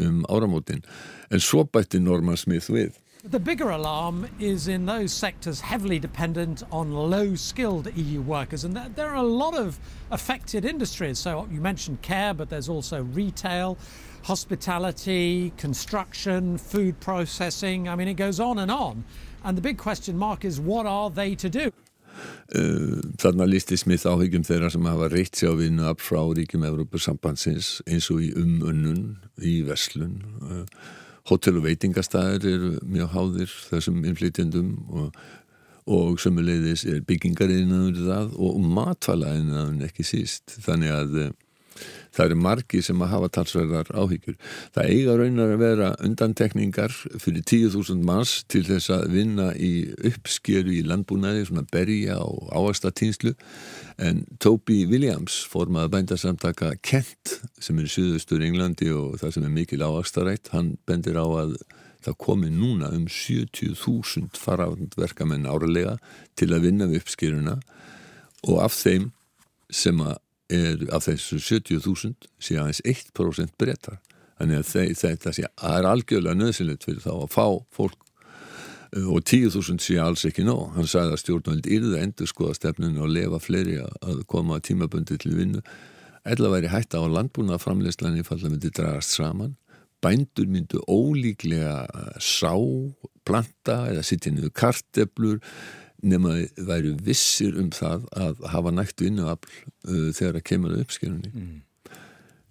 um 0.00 0.22
áramótin. 0.32 0.84
En 1.30 1.42
svo 1.44 1.66
bætti 1.68 2.00
Norman 2.00 2.40
Smith 2.40 2.72
við. 2.72 3.00
The 3.26 3.40
bigger 3.40 3.70
alarm 3.70 4.26
is 4.38 4.68
in 4.68 4.84
those 4.84 5.10
sectors 5.10 5.58
heavily 5.58 5.98
dependent 5.98 6.62
on 6.70 6.92
low 6.92 7.34
skilled 7.36 7.90
EU 7.96 8.20
workers, 8.20 8.64
and 8.64 8.76
there 8.76 9.08
are 9.08 9.14
a 9.14 9.22
lot 9.22 9.56
of 9.56 9.78
affected 10.10 10.66
industries. 10.66 11.20
So, 11.20 11.48
you 11.50 11.62
mentioned 11.62 12.02
care, 12.02 12.34
but 12.34 12.50
there's 12.50 12.68
also 12.68 13.02
retail, 13.02 13.78
hospitality, 14.24 15.54
construction, 15.56 16.58
food 16.58 17.00
processing. 17.00 17.88
I 17.88 17.96
mean, 17.96 18.08
it 18.08 18.14
goes 18.14 18.40
on 18.40 18.58
and 18.58 18.70
on. 18.70 19.04
And 19.44 19.58
the 19.58 19.62
big 19.62 19.76
question 19.76 20.16
mark 20.16 20.44
is 20.44 20.58
what 20.58 20.86
are 20.86 21.10
they 21.10 21.34
to 21.36 21.50
do? 21.50 21.70
Uh, 22.54 23.02
þarna 23.20 23.46
listi 23.48 23.76
smið 23.76 24.06
áhyggjum 24.08 24.44
þeirra 24.46 24.70
sem 24.72 24.86
hafa 24.88 25.08
reitt 25.12 25.36
sér 25.36 25.52
á 25.52 25.54
vinnu 25.58 25.86
af 25.90 26.00
frá 26.00 26.20
ríkjum 26.36 26.64
Európa-sambandsins 26.64 27.80
eins 27.84 28.08
og 28.14 28.22
í 28.24 28.30
umunnun, 28.40 29.16
í 29.42 29.58
Veslun. 29.66 30.20
Uh, 30.40 30.64
Hotel- 31.28 31.56
og 31.56 31.64
veitingastæðir 31.64 32.46
eru 32.50 32.70
mjög 32.84 33.12
háðir 33.14 33.52
þessum 33.70 34.02
innflytjandum 34.04 34.74
og, 34.92 35.20
og 35.88 36.18
sömuleiðis 36.20 36.84
er 36.88 37.00
byggingariðinaður 37.08 38.02
það 38.08 38.34
og 38.44 38.58
matfælaðinaður 38.78 39.86
ekki 39.88 40.04
síst. 40.08 40.58
Þannig 40.64 40.92
að 40.92 41.18
uh, 41.22 41.30
það 42.14 42.26
eru 42.26 42.38
margi 42.44 42.82
sem 42.84 43.02
að 43.02 43.12
hafa 43.12 43.30
talsverðar 43.38 43.90
áhyggjur. 43.94 44.36
Það 44.74 44.90
eiga 44.94 45.16
raunar 45.18 45.54
að 45.54 45.62
vera 45.64 45.90
undantekningar 46.06 46.96
fyrir 47.22 47.42
10.000 47.42 48.04
manns 48.06 48.36
til 48.50 48.64
þess 48.68 48.92
að 48.94 49.06
vinna 49.14 49.50
í 49.56 49.72
uppskeru 50.10 50.74
í 50.78 50.82
landbúnaði, 50.86 51.46
svona 51.48 51.66
berja 51.72 52.18
og 52.22 52.50
áastatýnslu 52.54 53.34
en 54.04 54.24
Toby 54.42 54.84
Williams 54.90 55.40
formað 55.50 55.92
bændasamtaka 55.94 56.74
Kent 56.82 57.38
sem 57.62 57.78
er 57.78 57.86
í 57.88 57.94
Suðustur 57.94 58.42
Englandi 58.42 58.90
og 58.94 59.18
það 59.22 59.36
sem 59.36 59.46
er 59.46 59.54
mikil 59.54 59.84
áastarætt, 59.86 60.50
hann 60.54 60.74
bendir 60.88 61.18
á 61.18 61.26
að 61.26 61.56
það 62.04 62.18
komi 62.20 62.50
núna 62.52 62.90
um 62.92 63.06
70.000 63.08 64.36
farafndverkamenn 64.36 65.48
árlega 65.48 65.96
til 66.36 66.50
að 66.52 66.66
vinna 66.68 66.88
við 66.90 67.04
uppskeruna 67.04 67.58
og 68.44 68.60
af 68.64 68.76
þeim 68.76 69.10
sem 69.72 70.00
að 70.04 70.18
er 70.52 70.82
af 70.92 71.06
þessu 71.06 71.38
70.000 71.40 72.28
sé 72.42 72.58
aðeins 72.60 72.82
1% 72.84 73.54
breytar 73.60 74.00
þannig 74.38 74.60
að 74.60 74.70
þeir, 74.70 74.94
þetta 75.00 75.32
sé 75.34 75.46
að 75.46 75.78
er 75.78 75.88
algjörlega 75.90 76.38
nöðsynlegt 76.38 76.86
fyrir 76.86 77.04
þá 77.04 77.12
að 77.14 77.32
fá 77.34 77.46
fólk 77.74 77.98
uh, 78.96 79.08
og 79.14 79.20
10.000 79.22 79.82
sé 79.84 79.98
alls 80.02 80.24
ekki 80.28 80.46
nóg. 80.46 80.74
Hann 80.76 80.90
sagði 80.90 81.16
að 81.16 81.22
stjórnvöld 81.22 81.68
yrði 81.70 81.92
að 81.94 82.06
endur 82.06 82.30
skoða 82.30 82.58
stefninu 82.58 83.04
og 83.04 83.12
lefa 83.14 83.42
fleiri 83.42 83.80
að 83.84 84.24
koma 84.30 84.60
tímabundi 84.64 85.18
til 85.22 85.36
vinnu. 85.38 85.62
Eða 86.24 86.54
væri 86.54 86.72
hætta 86.72 87.02
á 87.04 87.06
landbúna 87.08 87.60
framleyslan 87.60 88.18
í 88.18 88.26
falla 88.26 88.50
myndi 88.50 88.72
dragast 88.74 89.14
saman. 89.16 89.54
Bændur 90.04 90.48
myndu 90.50 90.82
ólíklega 90.90 91.86
sá, 92.20 92.52
planta 93.24 93.84
eða 93.92 94.02
sittja 94.04 94.32
niður 94.34 94.52
karteblur 94.56 95.38
nema 96.04 96.36
væri 96.68 96.94
vissir 97.04 97.56
um 97.60 97.70
það 97.74 98.08
að 98.14 98.42
hafa 98.52 98.72
nægt 98.74 99.04
vinnuafl 99.04 99.54
uh, 99.88 100.10
þegar 100.12 100.38
það 100.38 100.48
kemur 100.50 100.76
uppskilunni 100.82 101.32
mm. 101.32 101.54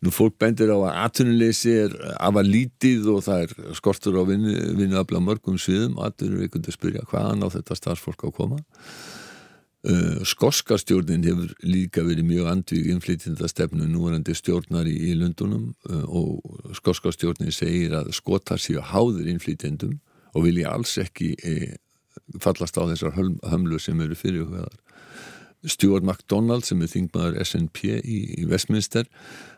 Nú 0.03 0.11
fólk 0.11 0.35
bendir 0.41 0.67
á 0.67 0.75
að 0.75 0.97
atvinnuleysi 1.05 1.73
er 1.85 1.93
afa 2.19 2.41
lítið 2.43 3.05
og 3.13 3.21
það 3.23 3.43
er 3.45 3.75
skortur 3.77 4.17
á 4.19 4.23
vinnu, 4.27 4.51
vinnuafla 4.75 5.21
mörgum 5.23 5.55
sviðum. 5.55 5.95
Að 5.95 6.25
spyrja 6.75 7.05
hvaðan 7.07 7.45
á 7.45 7.47
þetta 7.53 7.77
starfsfólk 7.79 8.25
á 8.25 8.27
að 8.27 8.33
koma. 8.35 8.57
Uh, 9.83 10.19
Skoskarstjórnin 10.27 11.23
hefur 11.27 11.49
líka 11.67 12.03
verið 12.07 12.27
mjög 12.27 12.49
andvík 12.51 12.85
innflytjenda 12.91 13.47
stefnu 13.51 13.87
núverandi 13.87 14.35
stjórnar 14.35 14.87
í, 14.87 14.93
í 15.09 15.15
Lundunum 15.19 15.73
uh, 15.91 16.03
og 16.07 16.75
Skoskarstjórnin 16.79 17.51
segir 17.51 17.95
að 17.99 18.13
skotar 18.15 18.59
séu 18.63 18.79
háður 18.79 19.27
innflytjendum 19.31 19.97
og 20.33 20.45
vilja 20.45 20.71
alls 20.71 20.95
ekki 21.03 21.33
eh, 21.43 21.73
fallast 22.41 22.77
á 22.79 22.83
þessar 22.89 23.15
hömlu 23.17 23.79
sem 23.81 24.01
eru 24.01 24.17
fyrirhugaðar. 24.17 24.79
Stuart 25.63 26.03
MacDonald 26.03 26.65
sem 26.67 26.81
er 26.83 26.91
þingmaður 26.91 27.39
SNP 27.45 27.83
í, 28.03 28.17
í 28.41 28.45
Westminster 28.51 29.07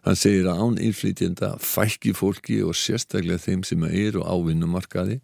hann 0.06 0.18
segir 0.20 0.46
að 0.52 0.62
án 0.62 0.76
innflytjenda 0.78 1.56
fælki 1.58 2.14
fólki 2.14 2.60
og 2.62 2.78
sérstaklega 2.78 3.42
þeim 3.42 3.66
sem 3.66 3.88
eru 3.90 4.22
á 4.22 4.36
vinnumarkaði 4.38 5.22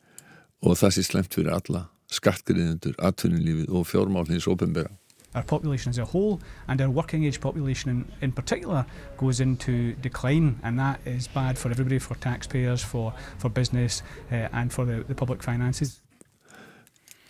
og 0.65 0.79
það 0.81 0.95
sé 0.95 1.05
slemt 1.05 1.37
fyrir 1.37 1.53
alla 1.53 1.85
skattgriðendur, 2.11 2.97
atvinnulífið 2.99 3.69
og 3.71 3.85
fjármálins 3.87 4.47
ofinbera. 4.51 4.91
Our 5.33 5.43
population 5.43 5.89
as 5.89 5.97
a 5.97 6.03
whole 6.03 6.41
and 6.67 6.81
our 6.81 6.89
working 6.89 7.25
age 7.25 7.39
population 7.39 7.89
in, 7.89 8.05
in 8.21 8.31
particular 8.33 8.85
goes 9.17 9.39
into 9.39 9.93
decline 10.01 10.59
and 10.61 10.77
that 10.77 10.99
is 11.05 11.27
bad 11.27 11.57
for 11.57 11.71
everybody, 11.71 11.99
for 11.99 12.15
taxpayers, 12.15 12.83
for, 12.83 13.13
for 13.37 13.47
business 13.47 14.03
uh, 14.29 14.49
and 14.51 14.73
for 14.73 14.83
the, 14.83 15.05
the 15.07 15.15
public 15.15 15.41
finances. 15.41 16.01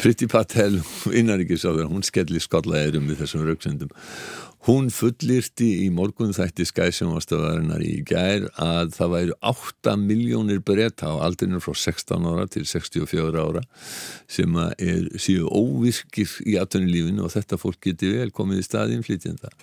Priti 0.02 0.26
Patel, 0.26 0.80
innaríkisáður, 1.14 1.86
hún 1.92 2.02
skelli 2.02 2.40
skollaðirum 2.42 3.06
við 3.12 3.20
þessum 3.20 3.44
rauksendum. 3.46 3.92
Hún 4.66 4.88
fullirti 4.94 5.68
í 5.84 5.90
morgun 5.94 6.34
þætti 6.34 6.66
skæsjónastöðarinnar 6.70 7.84
í 7.86 8.00
gær 8.10 8.48
að 8.62 8.96
það 8.96 9.12
væri 9.14 9.36
8 9.52 9.94
miljónir 10.02 10.64
breyta 10.66 11.12
á 11.14 11.22
aldrinum 11.22 11.62
frá 11.62 11.78
16 11.78 12.26
ára 12.32 12.48
til 12.50 12.66
64 12.66 13.46
ára 13.46 13.62
sem 14.26 14.58
er 14.72 15.06
síðu 15.22 15.50
óvirkir 15.50 16.34
í 16.50 16.58
aftunulífinu 16.62 17.28
og 17.28 17.36
þetta 17.36 17.62
fólk 17.62 17.82
geti 17.92 18.10
vel 18.16 18.32
komið 18.34 18.64
í 18.64 18.66
staðin 18.66 19.06
flytjenda. 19.06 19.54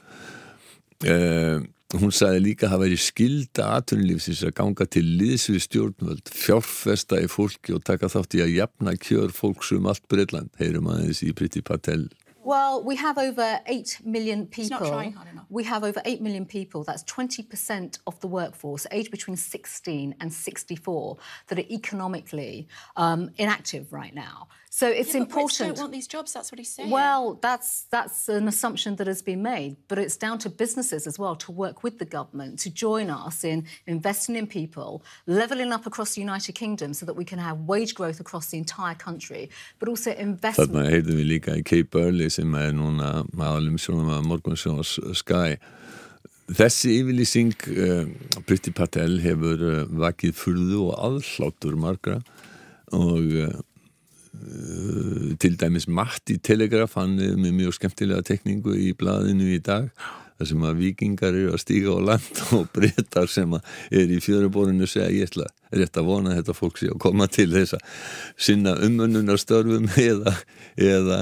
Uh, 1.02 1.66
hún 1.96 2.12
sagði 2.12 2.40
líka 2.44 2.66
að 2.66 2.72
það 2.74 2.82
væri 2.82 2.96
skilda 3.00 3.66
aðtunlífsins 3.78 4.44
að 4.44 4.56
ganga 4.60 4.86
til 4.92 5.04
liðsvið 5.08 5.62
stjórnvöld, 5.64 6.32
fjárfesta 6.36 7.20
í 7.24 7.28
fólki 7.32 7.72
og 7.72 7.84
taka 7.88 8.10
þátt 8.12 8.36
í 8.36 8.42
að 8.44 8.56
jafna 8.58 8.92
kjör 9.00 9.32
fólks 9.32 9.72
um 9.72 9.88
allt 9.88 10.04
Breitland, 10.12 10.52
heyrum 10.60 10.90
aðeins 10.92 11.22
í 11.24 11.32
Priti 11.32 11.64
Patel 11.64 12.10
Well, 12.48 12.82
we 12.82 12.96
have 12.96 13.18
over 13.18 13.60
8 13.66 14.00
million 14.06 14.46
people. 14.46 15.12
We 15.50 15.64
have 15.64 15.84
over 15.84 16.00
8 16.02 16.22
million 16.22 16.46
people, 16.46 16.82
that's 16.82 17.02
20% 17.02 17.98
of 18.06 18.18
the 18.20 18.26
workforce, 18.26 18.86
aged 18.90 19.10
between 19.10 19.36
16 19.36 20.14
and 20.18 20.32
64, 20.32 21.16
that 21.48 21.58
are 21.58 21.64
economically 21.70 22.66
um, 22.96 23.28
inactive 23.36 23.92
right 23.92 24.14
now. 24.14 24.48
So 24.78 24.86
it's 24.86 25.12
yeah, 25.12 25.22
important. 25.22 25.70
But 25.70 25.74
don't 25.74 25.84
want 25.86 25.92
these 25.92 26.06
jobs. 26.06 26.32
That's 26.34 26.52
what 26.52 26.60
he's 26.60 26.70
saying. 26.70 26.90
Well, 26.90 27.36
that's 27.42 27.86
that's 27.90 28.28
an 28.28 28.46
assumption 28.46 28.94
that 28.98 29.08
has 29.08 29.22
been 29.22 29.42
made, 29.42 29.74
but 29.88 29.98
it's 29.98 30.16
down 30.16 30.38
to 30.44 30.48
businesses 30.48 31.04
as 31.10 31.18
well 31.18 31.34
to 31.44 31.50
work 31.50 31.82
with 31.82 31.98
the 31.98 32.04
government 32.04 32.60
to 32.60 32.70
join 32.70 33.10
us 33.10 33.42
in 33.42 33.66
investing 33.88 34.36
in 34.36 34.46
people, 34.46 35.02
leveling 35.26 35.72
up 35.72 35.84
across 35.84 36.14
the 36.14 36.20
United 36.20 36.52
Kingdom, 36.52 36.94
so 36.94 37.04
that 37.06 37.16
we 37.16 37.24
can 37.24 37.40
have 37.40 37.58
wage 37.72 37.96
growth 37.96 38.20
across 38.20 38.46
the 38.52 38.58
entire 38.58 38.94
country, 38.94 39.50
but 39.80 39.88
also 39.88 40.12
investment. 40.12 40.70
Þarna 40.70 40.94
heyrðum 40.94 41.18
við 41.22 41.28
líka 41.32 41.58
í 41.58 41.64
Kay 41.66 41.82
Burley 41.82 42.30
sem 42.30 42.54
er 42.54 42.70
núna 42.70 43.26
maðurlim 43.34 43.82
sjónum 43.82 44.14
að 44.14 44.30
morgunsjós 44.30 44.94
Sky. 45.24 45.58
Þessi 46.54 47.00
yfirlýsing 47.00 47.56
uh, 47.74 48.04
Britti 48.46 48.70
Patel 48.70 49.18
hefur 49.26 49.70
uh, 49.72 49.86
vakið 50.06 50.38
furðu 50.38 50.84
og 50.92 51.00
aðhlátur 51.10 51.74
margra 51.74 52.22
og 52.94 53.34
Uh, 53.36 53.60
til 55.42 55.58
dæmis 55.58 55.88
Matti 55.88 56.38
Telegraf 56.38 56.96
hann 56.98 57.18
er 57.22 57.36
með 57.40 57.56
mjög 57.62 57.78
skemmtilega 57.78 58.24
tekningu 58.26 58.76
í 58.78 58.92
blaðinu 58.98 59.52
í 59.54 59.60
dag 59.64 59.90
þar 60.38 60.50
sem 60.52 60.64
að 60.68 60.80
vikingar 60.84 61.34
eru 61.34 61.52
að 61.56 61.62
stíga 61.64 61.98
á 61.98 62.00
land 62.12 62.40
og 62.56 62.70
breytar 62.74 63.30
sem 63.30 63.58
er 63.58 64.14
í 64.14 64.20
fjöruborinu 64.22 64.86
segja 64.86 65.10
ég 65.10 65.28
ætla 65.28 65.48
rétt 65.74 65.98
að 65.98 66.08
vona 66.08 66.32
að 66.32 66.40
þetta 66.40 66.56
fólk 66.56 66.80
sé 66.80 66.90
að 66.92 67.02
koma 67.02 67.28
til 67.32 67.50
þess 67.52 67.78
að 67.78 68.00
sinna 68.48 68.76
umönnunarstörfum 68.86 69.90
eða, 70.10 70.34
eða 70.78 71.20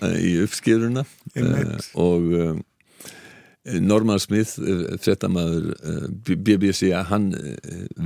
uh, 0.00 0.16
í 0.16 0.36
uppskýruna 0.46 1.04
uh, 1.04 1.78
og 2.00 2.34
um, 2.46 2.66
Norman 3.60 4.16
Smith, 4.18 4.54
frettamæður 5.04 5.74
BBC, 6.24 6.94
hann 7.10 7.26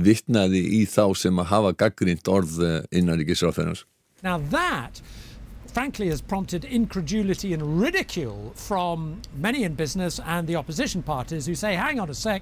vittnaði 0.03 0.59
í 0.77 0.81
þá 0.83 1.15
sem 1.15 1.39
að 1.39 1.47
hafa 1.53 1.71
gaggrínt 1.79 2.27
orð 2.27 2.57
innaríkisráþennars 2.91 3.85
Now 4.25 4.39
that 4.39 5.01
frankly 5.71 6.07
has 6.07 6.19
prompted 6.19 6.65
incredulity 6.65 7.53
and 7.53 7.79
ridicule 7.79 8.53
from 8.55 9.21
many 9.37 9.63
in 9.63 9.75
business 9.75 10.19
and 10.25 10.47
the 10.47 10.55
opposition 10.55 11.03
parties 11.03 11.45
who 11.45 11.53
say, 11.53 11.75
hang 11.75 11.99
on 11.99 12.09
a 12.09 12.13
sec, 12.15 12.41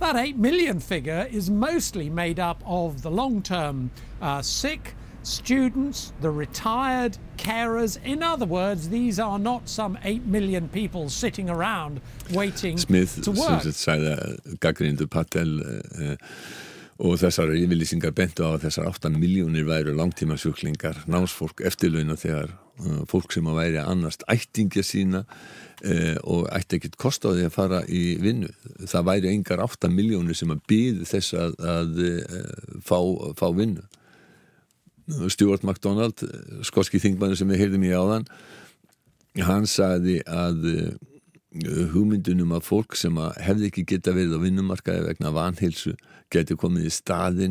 that 0.00 0.16
8 0.16 0.36
million 0.36 0.80
figure 0.80 1.28
is 1.30 1.48
mostly 1.48 2.10
made 2.10 2.40
up 2.40 2.60
of 2.66 3.02
the 3.02 3.10
long 3.10 3.40
term 3.40 3.92
uh, 4.20 4.42
sick, 4.42 4.94
students, 5.22 6.12
the 6.20 6.30
retired, 6.30 7.18
carers. 7.36 8.02
In 8.04 8.20
other 8.20 8.46
words, 8.46 8.88
these 8.88 9.20
are 9.20 9.38
not 9.38 9.68
some 9.68 9.96
8 10.02 10.24
million 10.26 10.68
people 10.68 11.08
sitting 11.08 11.48
around 11.48 12.00
waiting 12.32 12.78
Smith 12.78 13.22
to 13.22 13.30
work. 13.30 13.62
sem 13.62 13.72
sagði 13.78 14.16
að 14.16 14.58
gaggrindu 14.58 15.06
Patel 15.06 15.54
uh, 15.60 16.16
og 17.02 17.18
þessar 17.18 17.50
yfirlýsingar 17.56 18.14
bentu 18.14 18.44
á 18.46 18.54
að 18.54 18.68
þessar 18.68 18.90
8 18.92 19.10
miljónir 19.16 19.66
væru 19.66 19.94
langtíma 19.98 20.36
sjúklingar, 20.38 21.00
námsfólk 21.10 21.64
eftirlauna 21.66 22.14
þegar 22.18 22.52
uh, 22.52 23.00
fólk 23.10 23.34
sem 23.34 23.48
að 23.50 23.58
væri 23.58 23.80
annast 23.82 24.22
ættingja 24.30 24.84
sína 24.86 25.24
uh, 25.24 26.16
og 26.22 26.46
ætti 26.54 26.78
ekkert 26.78 26.98
kost 27.02 27.26
á 27.26 27.34
því 27.34 27.48
að 27.48 27.56
fara 27.56 27.82
í 27.90 28.04
vinnu. 28.22 28.52
Það 28.86 29.08
væri 29.10 29.32
engar 29.32 29.64
8 29.66 29.90
miljónir 29.90 30.38
sem 30.38 30.54
að 30.54 30.62
býðu 30.70 31.08
þess 31.10 31.34
að, 31.34 31.58
að 31.74 32.00
fá, 32.86 32.98
fá 33.38 33.48
vinnu. 33.56 33.82
Stuart 35.34 35.66
MacDonald, 35.66 36.22
skoski 36.64 37.02
þingmannu 37.02 37.34
sem 37.36 37.50
við 37.50 37.64
heyrðum 37.64 37.88
í 37.88 37.90
áðan, 37.98 38.28
hann 39.42 39.66
sagði 39.66 40.20
að 40.30 40.62
hugmyndunum 41.92 42.54
að 42.56 42.64
fólk 42.64 42.94
sem 42.96 43.16
að 43.20 43.34
hefði 43.42 43.68
ekki 43.68 43.88
geta 43.90 44.14
verið 44.14 44.38
á 44.38 44.44
vinnumarkaði 44.46 45.08
vegna 45.10 45.34
vanheilsu 45.34 45.96
geti 46.32 46.56
komið 46.58 46.88
í 46.88 46.92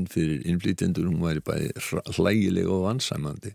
fyrir 0.10 0.46
innflýtjendur, 0.50 1.10
hún 1.10 1.22
væri 1.22 1.44
bæði 1.46 1.70
hlægileg 2.18 2.70
og 2.70 2.88
vansæmandi. 2.90 3.54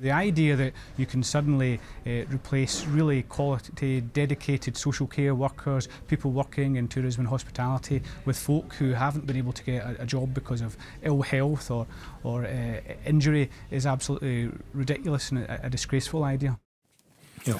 The 0.00 0.10
idea 0.10 0.56
that 0.56 0.72
you 0.96 1.06
can 1.06 1.22
suddenly 1.22 1.78
uh, 2.06 2.24
replace 2.28 2.86
really 2.86 3.22
quality, 3.22 4.00
dedicated 4.00 4.76
social 4.76 5.06
care 5.06 5.34
workers, 5.34 5.88
people 6.08 6.32
working 6.32 6.74
in 6.76 6.88
tourism 6.88 7.20
and 7.20 7.28
hospitality, 7.28 8.02
with 8.24 8.36
folk 8.36 8.74
who 8.74 8.94
haven't 8.94 9.26
been 9.26 9.36
able 9.36 9.52
to 9.52 9.62
get 9.62 9.84
a, 9.84 10.02
a 10.02 10.06
job 10.06 10.34
because 10.34 10.60
of 10.60 10.76
ill 11.02 11.22
health 11.22 11.70
or, 11.70 11.86
or 12.24 12.44
uh, 12.46 12.80
injury 13.06 13.48
is 13.70 13.86
absolutely 13.86 14.50
ridiculous 14.72 15.30
and 15.30 15.44
a, 15.44 15.66
a 15.66 15.70
disgraceful 15.70 16.24
idea. 16.24 16.58
Já. 17.48 17.56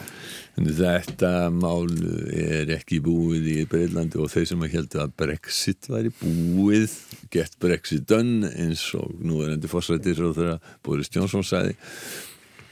Þetta 0.53 1.49
mál 1.49 1.89
er 2.37 2.71
ekki 2.75 2.99
búið 3.03 3.47
í 3.55 3.61
Breitlandi 3.71 4.21
og 4.21 4.29
þeir 4.31 4.51
sem 4.51 4.65
að 4.67 4.75
heldur 4.77 5.05
að 5.07 5.15
Brexit 5.23 5.89
væri 5.89 6.13
búið, 6.21 6.99
get 7.33 7.57
Brexit 7.63 8.05
done 8.11 8.51
eins 8.53 8.85
og 8.99 9.17
nú 9.25 9.41
er 9.43 9.55
endur 9.55 9.73
fórsættir 9.73 10.21
og 10.27 10.37
þeirra 10.37 10.59
Boris 10.85 11.11
Johnson 11.15 11.47
sæði 11.47 11.79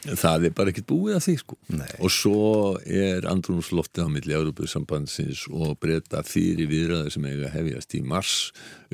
það 0.01 0.47
er 0.49 0.55
bara 0.57 0.73
ekkert 0.73 0.89
búið 0.89 1.17
að 1.19 1.25
því 1.27 1.35
sko 1.43 1.57
Nei. 1.77 1.89
og 2.01 2.13
svo 2.15 2.45
er 2.85 3.27
andrumsloftið 3.29 4.07
á 4.09 4.13
milli 4.13 4.37
Európa-sambandsins 4.37 5.43
og 5.53 5.75
breyta 5.83 6.23
fyrir 6.25 6.71
viðræðar 6.71 7.13
sem 7.13 7.27
eiga 7.29 7.51
hefjast 7.53 7.97
í 7.99 8.03
mars 8.05 8.37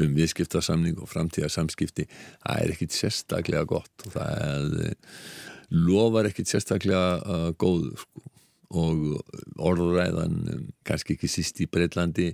um 0.03 0.17
viðskiptarsamning 0.17 0.99
og 0.99 1.11
framtíðarsamskipti 1.13 2.09
það 2.11 2.63
er 2.63 2.75
ekkert 2.75 2.97
sérstaklega 2.97 3.69
gott 3.71 4.09
og 4.09 4.17
það 4.17 4.81
er 4.89 4.97
lofar 5.75 6.31
ekkit 6.31 6.51
sérstaklega 6.51 7.19
uh, 7.23 7.51
góð 7.59 7.93
sko. 8.03 8.23
og 8.77 9.03
orðræðan 9.63 10.39
um, 10.51 10.63
kannski 10.87 11.15
ekki 11.15 11.31
síst 11.31 11.61
í 11.63 11.69
Breitlandi 11.71 12.33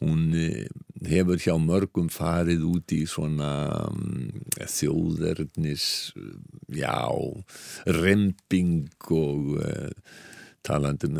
hún 0.00 0.32
uh, 0.32 0.64
hefur 1.04 1.40
hjá 1.40 1.54
mörgum 1.60 2.08
farið 2.12 2.64
út 2.68 2.94
í 2.96 3.04
svona 3.08 3.50
um, 3.90 4.30
þjóðernis 4.58 6.14
já 6.72 6.96
remping 7.84 8.88
og 9.12 9.58
talandum 10.64 11.18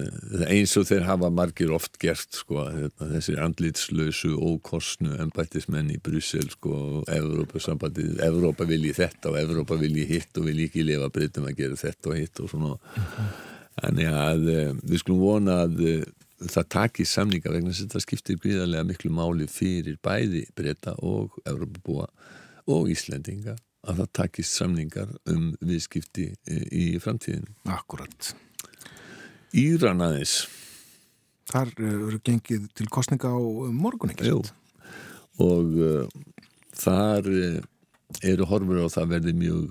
eins 0.49 0.75
og 0.81 0.87
þeir 0.89 1.07
hafa 1.09 1.31
margir 1.35 1.73
oft 1.75 1.99
gert 2.03 2.37
sko 2.37 2.67
þessir 2.99 3.41
andlitslausu 3.45 4.33
ókostnu 4.39 5.19
ennbættismenn 5.25 5.93
í 5.95 6.01
Brussel 6.03 6.47
sko 6.53 7.03
Evrópa 7.13 7.63
sambandið, 7.63 8.19
Evrópa 8.25 8.67
vilji 8.69 8.95
þetta 8.97 9.33
og 9.33 9.41
Evrópa 9.43 9.79
vilji 9.81 10.07
hitt 10.11 10.41
og 10.41 10.49
vilji 10.49 10.69
ekki 10.71 10.87
lifa 10.89 11.11
breytum 11.13 11.49
að 11.51 11.59
gera 11.63 11.81
þetta 11.81 12.13
og 12.13 12.21
hitt 12.21 12.43
og 12.45 12.53
svona 12.53 12.77
þannig 13.83 14.21
að 14.25 14.49
við 14.83 15.03
skulum 15.03 15.25
vona 15.25 15.59
að 15.67 15.85
það 16.45 16.71
takir 16.77 17.09
samninga 17.09 17.53
vegna 17.53 17.73
að 17.73 17.85
þetta 17.85 18.03
skiptir 18.03 18.41
gríðarlega 18.43 18.89
miklu 18.89 19.13
máli 19.15 19.47
fyrir 19.51 20.01
bæði 20.05 20.47
breyta 20.57 20.97
og 21.03 21.37
Evrópa 21.45 21.85
búa 21.85 22.09
og 22.71 22.91
Íslendinga 22.93 23.59
að 23.85 24.01
það 24.01 24.11
takist 24.17 24.57
samningar 24.59 25.13
um 25.31 25.53
viðskipti 25.61 26.31
í 26.73 26.87
framtíðinu. 27.03 27.53
Akkurat. 27.69 28.33
Íran 29.55 30.03
aðeins. 30.03 30.45
Þar 31.51 31.71
eru 31.79 32.19
gengið 32.25 32.67
til 32.75 32.89
kostninga 32.91 33.31
á 33.31 33.39
morgun 33.71 34.15
ekki 34.15 34.33
og 35.43 35.77
uh, 35.83 36.07
þar 36.79 37.29
uh, 37.31 37.61
eru 38.23 38.47
horfur 38.49 38.85
á 38.87 38.89
það 38.91 39.13
verði 39.17 39.35
mjög 39.39 39.63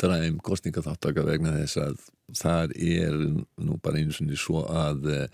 dræm 0.00 0.38
kostningaþáttaka 0.44 1.24
vegna 1.26 1.54
þess 1.56 1.80
að 1.82 1.98
þar 2.38 2.74
er 2.76 3.18
nú 3.62 3.78
bara 3.82 4.00
einu 4.00 4.14
svonni 4.14 4.38
svo 4.38 4.64
að 4.66 5.06
uh, 5.06 5.26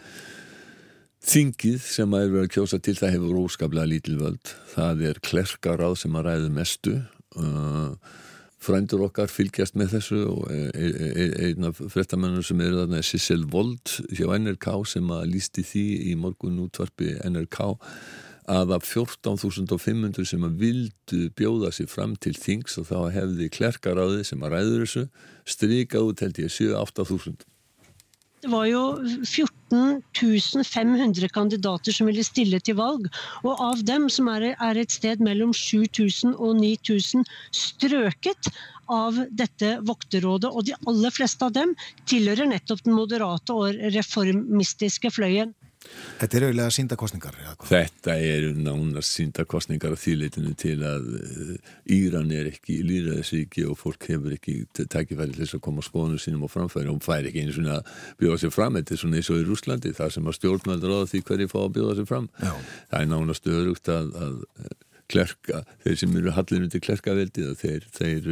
þingið 1.24 1.80
sem 1.80 2.16
að 2.16 2.26
er 2.26 2.34
verið 2.34 2.48
að 2.48 2.52
kjósa 2.58 2.80
til 2.84 2.96
það 2.98 3.16
hefur 3.16 3.40
óskaplega 3.44 3.90
lítilvöld 3.90 4.54
það 4.74 5.06
er 5.10 5.22
klerkaráð 5.24 5.96
sem 6.02 6.18
að 6.20 6.28
ræðu 6.28 6.52
mestu 6.52 6.98
og 7.40 8.12
frændur 8.64 9.04
okkar 9.06 9.30
fylgjast 9.32 9.76
með 9.78 9.96
þessu 9.98 10.20
og 10.30 10.44
e, 10.52 10.60
e, 10.72 10.90
e, 10.90 11.26
einn 11.48 11.68
af 11.68 11.80
frettamennur 11.92 12.44
sem 12.46 12.60
eru 12.64 12.82
þarna 12.82 13.00
er 13.00 13.06
Sissel 13.06 13.44
Vold 13.52 13.96
hjá 14.10 14.26
NRK 14.38 14.68
sem 14.94 15.10
að 15.12 15.26
lísti 15.34 15.64
því 15.68 15.86
í 16.10 16.14
morgun 16.20 16.62
útvarpi 16.64 17.14
NRK 17.28 17.60
að 18.54 18.74
af 18.76 18.84
14.500 18.84 20.28
sem 20.28 20.44
að 20.44 20.58
vildu 20.60 21.20
bjóða 21.36 21.72
sér 21.72 21.88
fram 21.88 22.12
til 22.20 22.34
þings 22.36 22.76
og 22.80 22.90
þá 22.90 22.98
hefði 23.14 23.48
klerkaráði 23.52 24.26
sem 24.28 24.44
að 24.44 24.56
ræður 24.56 24.84
þessu 24.84 25.04
strykað 25.54 26.10
út 26.10 26.24
held 26.24 26.40
ég 26.44 26.52
7-8.000 26.52 27.53
Det 28.44 28.50
var 28.52 28.66
jo 28.68 28.80
14 29.24 30.64
500 30.68 31.28
kandidater 31.32 31.94
som 31.96 32.10
ville 32.10 32.24
stille 32.26 32.58
til 32.60 32.76
valg. 32.76 33.06
Og 33.40 33.56
av 33.56 33.80
dem, 33.88 34.10
som 34.12 34.28
er, 34.28 34.50
er 34.52 34.80
et 34.82 34.92
sted 34.92 35.22
mellom 35.24 35.54
7000 35.56 36.34
og 36.36 36.58
9000, 36.60 37.24
strøket 37.56 38.50
av 38.92 39.16
dette 39.32 39.78
vokterrådet. 39.88 40.52
Og 40.52 40.68
de 40.68 40.76
aller 40.84 41.16
fleste 41.16 41.48
av 41.48 41.56
dem 41.56 41.72
tilhører 42.04 42.52
nettopp 42.52 42.84
den 42.84 42.98
moderate 43.00 43.56
og 43.56 43.80
reformistiske 43.96 45.14
fløyen. 45.16 45.56
Þetta 46.20 46.38
er 46.38 46.46
auðvitað 46.46 46.72
síndakostningar? 46.76 47.38
Þetta 47.68 48.14
er 48.22 48.46
nánast 48.56 49.16
síndakostningar 49.18 49.94
að 49.94 50.02
þýleitinu 50.04 50.54
til 50.60 50.76
að 50.86 51.08
Íran 51.94 52.30
er 52.34 52.48
ekki 52.52 52.78
líraðisvíki 52.86 53.66
og 53.68 53.78
fólk 53.80 54.08
hefur 54.08 54.36
ekki 54.36 54.56
tækifæri 54.78 55.34
til 55.34 55.42
þess 55.42 55.58
að 55.58 55.64
koma 55.66 55.84
skónu 55.84 56.20
sínum 56.22 56.46
á 56.46 56.48
framfæri 56.52 56.92
og 56.92 57.02
fær 57.04 57.28
ekki 57.28 57.44
eins 57.44 57.58
og 57.60 57.70
að 57.74 57.92
bjóða 58.22 58.40
sér 58.44 58.54
fram 58.54 58.78
þetta 58.78 58.96
er 58.96 59.02
svona 59.02 59.20
eins 59.20 59.30
og 59.34 59.42
í 59.42 59.46
Rúslandi 59.48 59.94
þar 59.98 60.16
sem 60.16 60.30
að 60.30 60.38
stjórnmældur 60.38 60.96
á 60.96 60.98
því 61.10 61.22
hverju 61.28 61.52
fá 61.52 61.60
að 61.64 61.74
bjóða 61.78 61.98
sér 61.98 62.10
fram 62.10 62.30
Já. 62.38 62.52
það 62.90 62.98
er 63.00 63.10
nánast 63.12 63.50
örugt 63.50 63.92
að, 63.92 64.10
að 64.24 64.34
klerka, 65.10 65.62
þeir 65.84 66.00
sem 66.00 66.18
eru 66.20 66.34
hallinu 66.34 66.70
til 66.72 66.82
klerkaveldi 66.84 67.48
þeir, 67.60 67.88
þeir 67.92 68.30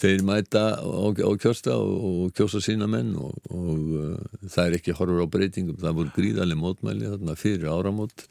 þeir 0.00 0.26
mæta 0.26 0.66
á, 0.76 0.84
á 0.84 1.30
kjósta 1.40 1.78
og, 1.78 1.96
og 2.10 2.36
kjósa 2.36 2.60
sína 2.64 2.88
menn 2.90 3.14
og, 3.20 3.34
og 3.52 3.88
uh, 3.96 4.44
það 4.44 4.68
er 4.68 4.78
ekki 4.80 4.96
horfur 4.98 5.24
á 5.24 5.32
breytingum 5.32 5.80
það 5.80 5.98
voru 6.02 6.14
gríðarlega 6.16 6.62
mótmæli 6.62 7.10
þarna 7.10 7.36
fyrir 7.40 7.72
áramót 7.72 8.26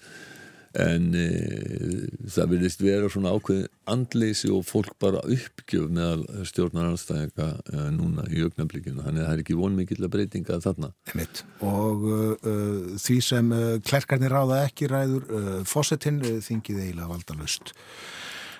en 0.75 1.13
uh, 1.15 2.01
það 2.35 2.51
vilist 2.51 2.83
vera 2.83 3.09
svona 3.11 3.31
ákveð 3.35 3.63
andleysi 3.91 4.51
og 4.53 4.65
fólk 4.67 4.91
bara 5.01 5.21
uppgjöf 5.23 5.87
meðal 5.93 6.25
stjórnaranstæðinga 6.51 7.47
uh, 7.71 7.87
núna 7.95 8.27
í 8.29 8.43
augnablíkinu, 8.43 9.05
þannig 9.05 9.23
að 9.23 9.29
það 9.29 9.37
er 9.37 9.45
ekki 9.45 9.57
vonmikill 9.61 10.01
að 10.03 10.13
breytinga 10.17 10.59
þarna. 10.65 10.91
Einmitt. 11.13 11.45
Og 11.63 12.05
uh, 12.11 12.91
því 12.99 13.17
sem 13.23 13.55
klerkarnir 13.87 14.35
ráða 14.35 14.65
ekki 14.67 14.91
ræður 14.91 15.63
fósettinn 15.69 16.21
þingið 16.43 16.83
eiginlega 16.83 17.11
valda 17.13 17.39
löst 17.39 17.73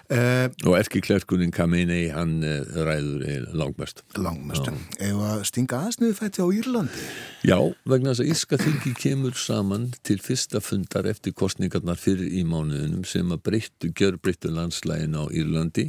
Uh, 0.05 0.51
og 0.69 0.75
ekki 0.77 0.99
klerkunin 1.01 1.49
Kamini 1.49 2.11
hann 2.13 2.43
uh, 2.45 2.59
ræður 2.85 3.47
langmest. 3.57 4.03
Langmest, 4.21 4.67
eða 5.01 5.39
stinga 5.49 5.79
aðsniðu 5.87 6.17
fætti 6.19 6.45
á 6.45 6.47
Írlandi? 6.53 7.05
Já, 7.41 7.57
vegna 7.89 8.13
þess 8.13 8.21
að 8.21 8.29
Írska 8.35 8.59
þingi 8.61 8.91
kemur 9.01 9.39
saman 9.41 9.87
til 10.05 10.19
fyrsta 10.21 10.61
fundar 10.61 11.09
eftir 11.09 11.33
kostningarnar 11.33 11.97
fyrir 11.97 12.29
í 12.29 12.43
mánuðunum 12.45 13.01
sem 13.09 13.33
að 13.33 13.41
breyttu, 13.49 13.89
gjör 13.97 14.19
breyttu 14.21 14.53
landslægin 14.53 15.17
á 15.17 15.25
Írlandi 15.33 15.87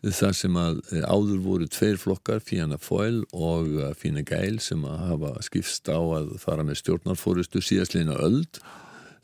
þar 0.00 0.36
sem 0.38 0.54
að 0.56 0.78
eh, 0.94 1.02
áður 1.10 1.42
voru 1.42 1.66
tveir 1.68 1.98
flokkar 2.00 2.38
Fianna 2.44 2.78
Fáil 2.80 3.24
og 3.34 3.74
Fine 3.98 4.22
Gael 4.30 4.60
sem 4.62 4.86
að 4.86 5.02
hafa 5.10 5.34
skipst 5.44 5.90
á 5.90 5.98
að 5.98 6.36
fara 6.40 6.62
með 6.64 6.84
stjórnarfóristu 6.84 7.60
síðastleina 7.66 8.14
öld 8.22 8.62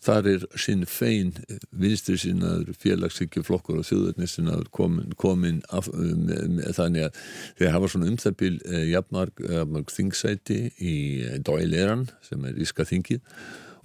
þar 0.04 0.28
er 0.30 0.46
sinn 0.60 0.84
fein 0.88 1.32
vinstri 1.70 2.16
sinnaður 2.20 2.76
félagsíkjuflokkur 2.82 3.80
og 3.80 3.86
þjóðurnissinnaður 3.88 4.70
komin, 4.74 5.14
komin 5.18 5.60
af, 5.74 5.88
um, 5.92 6.60
þannig 6.76 7.08
að 7.08 7.20
þeir 7.60 7.74
hafa 7.74 7.92
svona 7.92 8.10
um 8.10 8.18
það 8.22 8.40
bíl 8.42 8.56
eh, 8.64 8.88
jafnmark, 8.92 9.44
jafnmark 9.44 9.94
þingsæti 9.94 10.58
í 10.78 10.96
Dóileran 11.46 12.08
sem 12.26 12.44
er 12.48 12.60
Íska 12.62 12.86
þingið 12.88 13.22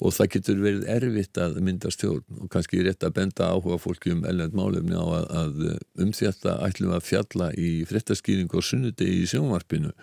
og 0.02 0.16
það 0.16 0.30
getur 0.34 0.62
verið 0.64 0.86
erfitt 0.90 1.40
að 1.42 1.58
mynda 1.62 1.92
stjórn 1.94 2.42
og 2.42 2.50
kannski 2.54 2.82
rétt 2.82 3.06
að 3.06 3.16
benda 3.20 3.52
áhuga 3.54 3.78
fólki 3.82 4.16
um 4.16 4.24
ellend 4.26 4.56
málefni 4.58 4.98
á 4.98 5.06
að, 5.06 5.26
að 5.42 5.60
um 6.06 6.14
þetta 6.18 6.58
ætlum 6.66 6.96
að 6.98 7.06
fjalla 7.06 7.52
í 7.54 7.72
frettaskýringu 7.90 8.58
og 8.58 8.66
sunnudegi 8.66 9.22
í 9.22 9.30
sjónvarpinu 9.30 9.94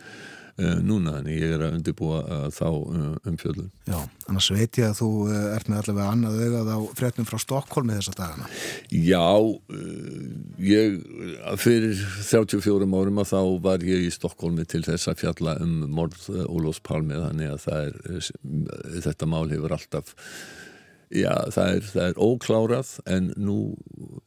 núna, 0.58 1.18
en 1.20 1.28
ég 1.30 1.54
er 1.54 1.62
að 1.62 1.76
undirbúa 1.78 2.18
uh, 2.24 2.46
þá 2.54 2.66
uh, 2.68 3.14
umfjöldun. 3.30 3.70
Já, 3.86 3.98
annars 4.26 4.50
veit 4.54 4.80
ég 4.80 4.90
að 4.90 4.98
þú 4.98 5.10
ert 5.52 5.70
með 5.70 5.80
allavega 5.82 6.08
annað 6.14 6.40
augað 6.46 6.70
á 6.74 6.78
frettum 6.98 7.28
frá 7.28 7.38
Stokkólmi 7.44 7.96
þessa 7.98 8.16
dagana. 8.18 8.50
Já, 8.90 9.28
ég 10.66 10.98
fyrir 11.62 12.04
34 12.26 12.88
árum 12.88 13.22
að 13.22 13.32
þá 13.32 13.40
var 13.68 13.86
ég 13.86 14.06
í 14.08 14.12
Stokkólmi 14.14 14.66
til 14.68 14.82
þess 14.86 15.12
að 15.12 15.24
fjalla 15.24 15.58
um 15.64 15.80
morð 15.94 16.28
Ólós 16.48 16.82
Palmi, 16.82 17.18
þannig 17.18 17.54
að 17.54 17.68
er, 17.78 18.30
þetta 19.08 19.30
mál 19.30 19.46
hefur 19.50 19.78
alltaf 19.78 20.14
Já, 21.08 21.32
það 21.54 21.70
er, 21.72 21.84
það 21.88 22.06
er 22.10 22.18
óklárað 22.20 22.88
en 23.08 23.30
nú 23.40 23.56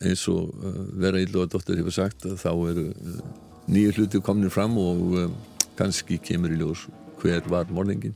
eins 0.02 0.24
og 0.32 0.50
vera 0.98 1.22
íllu 1.22 1.44
að 1.44 1.52
dóttir 1.54 1.78
hefur 1.78 1.94
sagt 1.94 2.26
þá 2.42 2.50
eru 2.72 2.88
nýju 3.70 3.92
hluti 4.00 4.22
komin 4.26 4.50
fram 4.50 4.80
og 4.82 5.20
kannski 5.80 6.20
kemur 6.22 6.54
í 6.54 6.60
ljós 6.60 6.88
hver 7.22 7.46
var 7.50 7.70
morningin. 7.70 8.16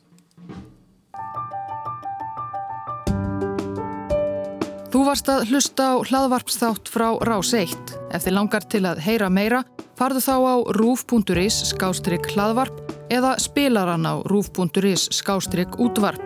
Þú 4.96 5.02
varst 5.04 5.28
að 5.28 5.50
hlusta 5.52 5.90
á 5.92 5.94
hlaðvarpsþátt 6.08 6.88
frá 6.88 7.10
Rás 7.28 7.50
1. 7.52 7.76
Ef 8.16 8.24
þið 8.24 8.36
langar 8.38 8.64
til 8.72 8.86
að 8.88 9.02
heyra 9.04 9.28
meira, 9.28 9.60
farðu 10.00 10.24
þá 10.24 10.36
á 10.40 10.56
rúf.is 10.80 11.58
skástrygg 11.74 12.30
hlaðvarp 12.32 12.80
eða 13.12 13.36
spilaran 13.44 14.08
á 14.08 14.24
rúf.is 14.24 15.10
skástrygg 15.12 15.76
útvarp. 15.84 16.24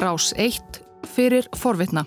Rás 0.00 0.32
1 0.40 0.80
fyrir 1.12 1.52
forvitna. 1.52 2.06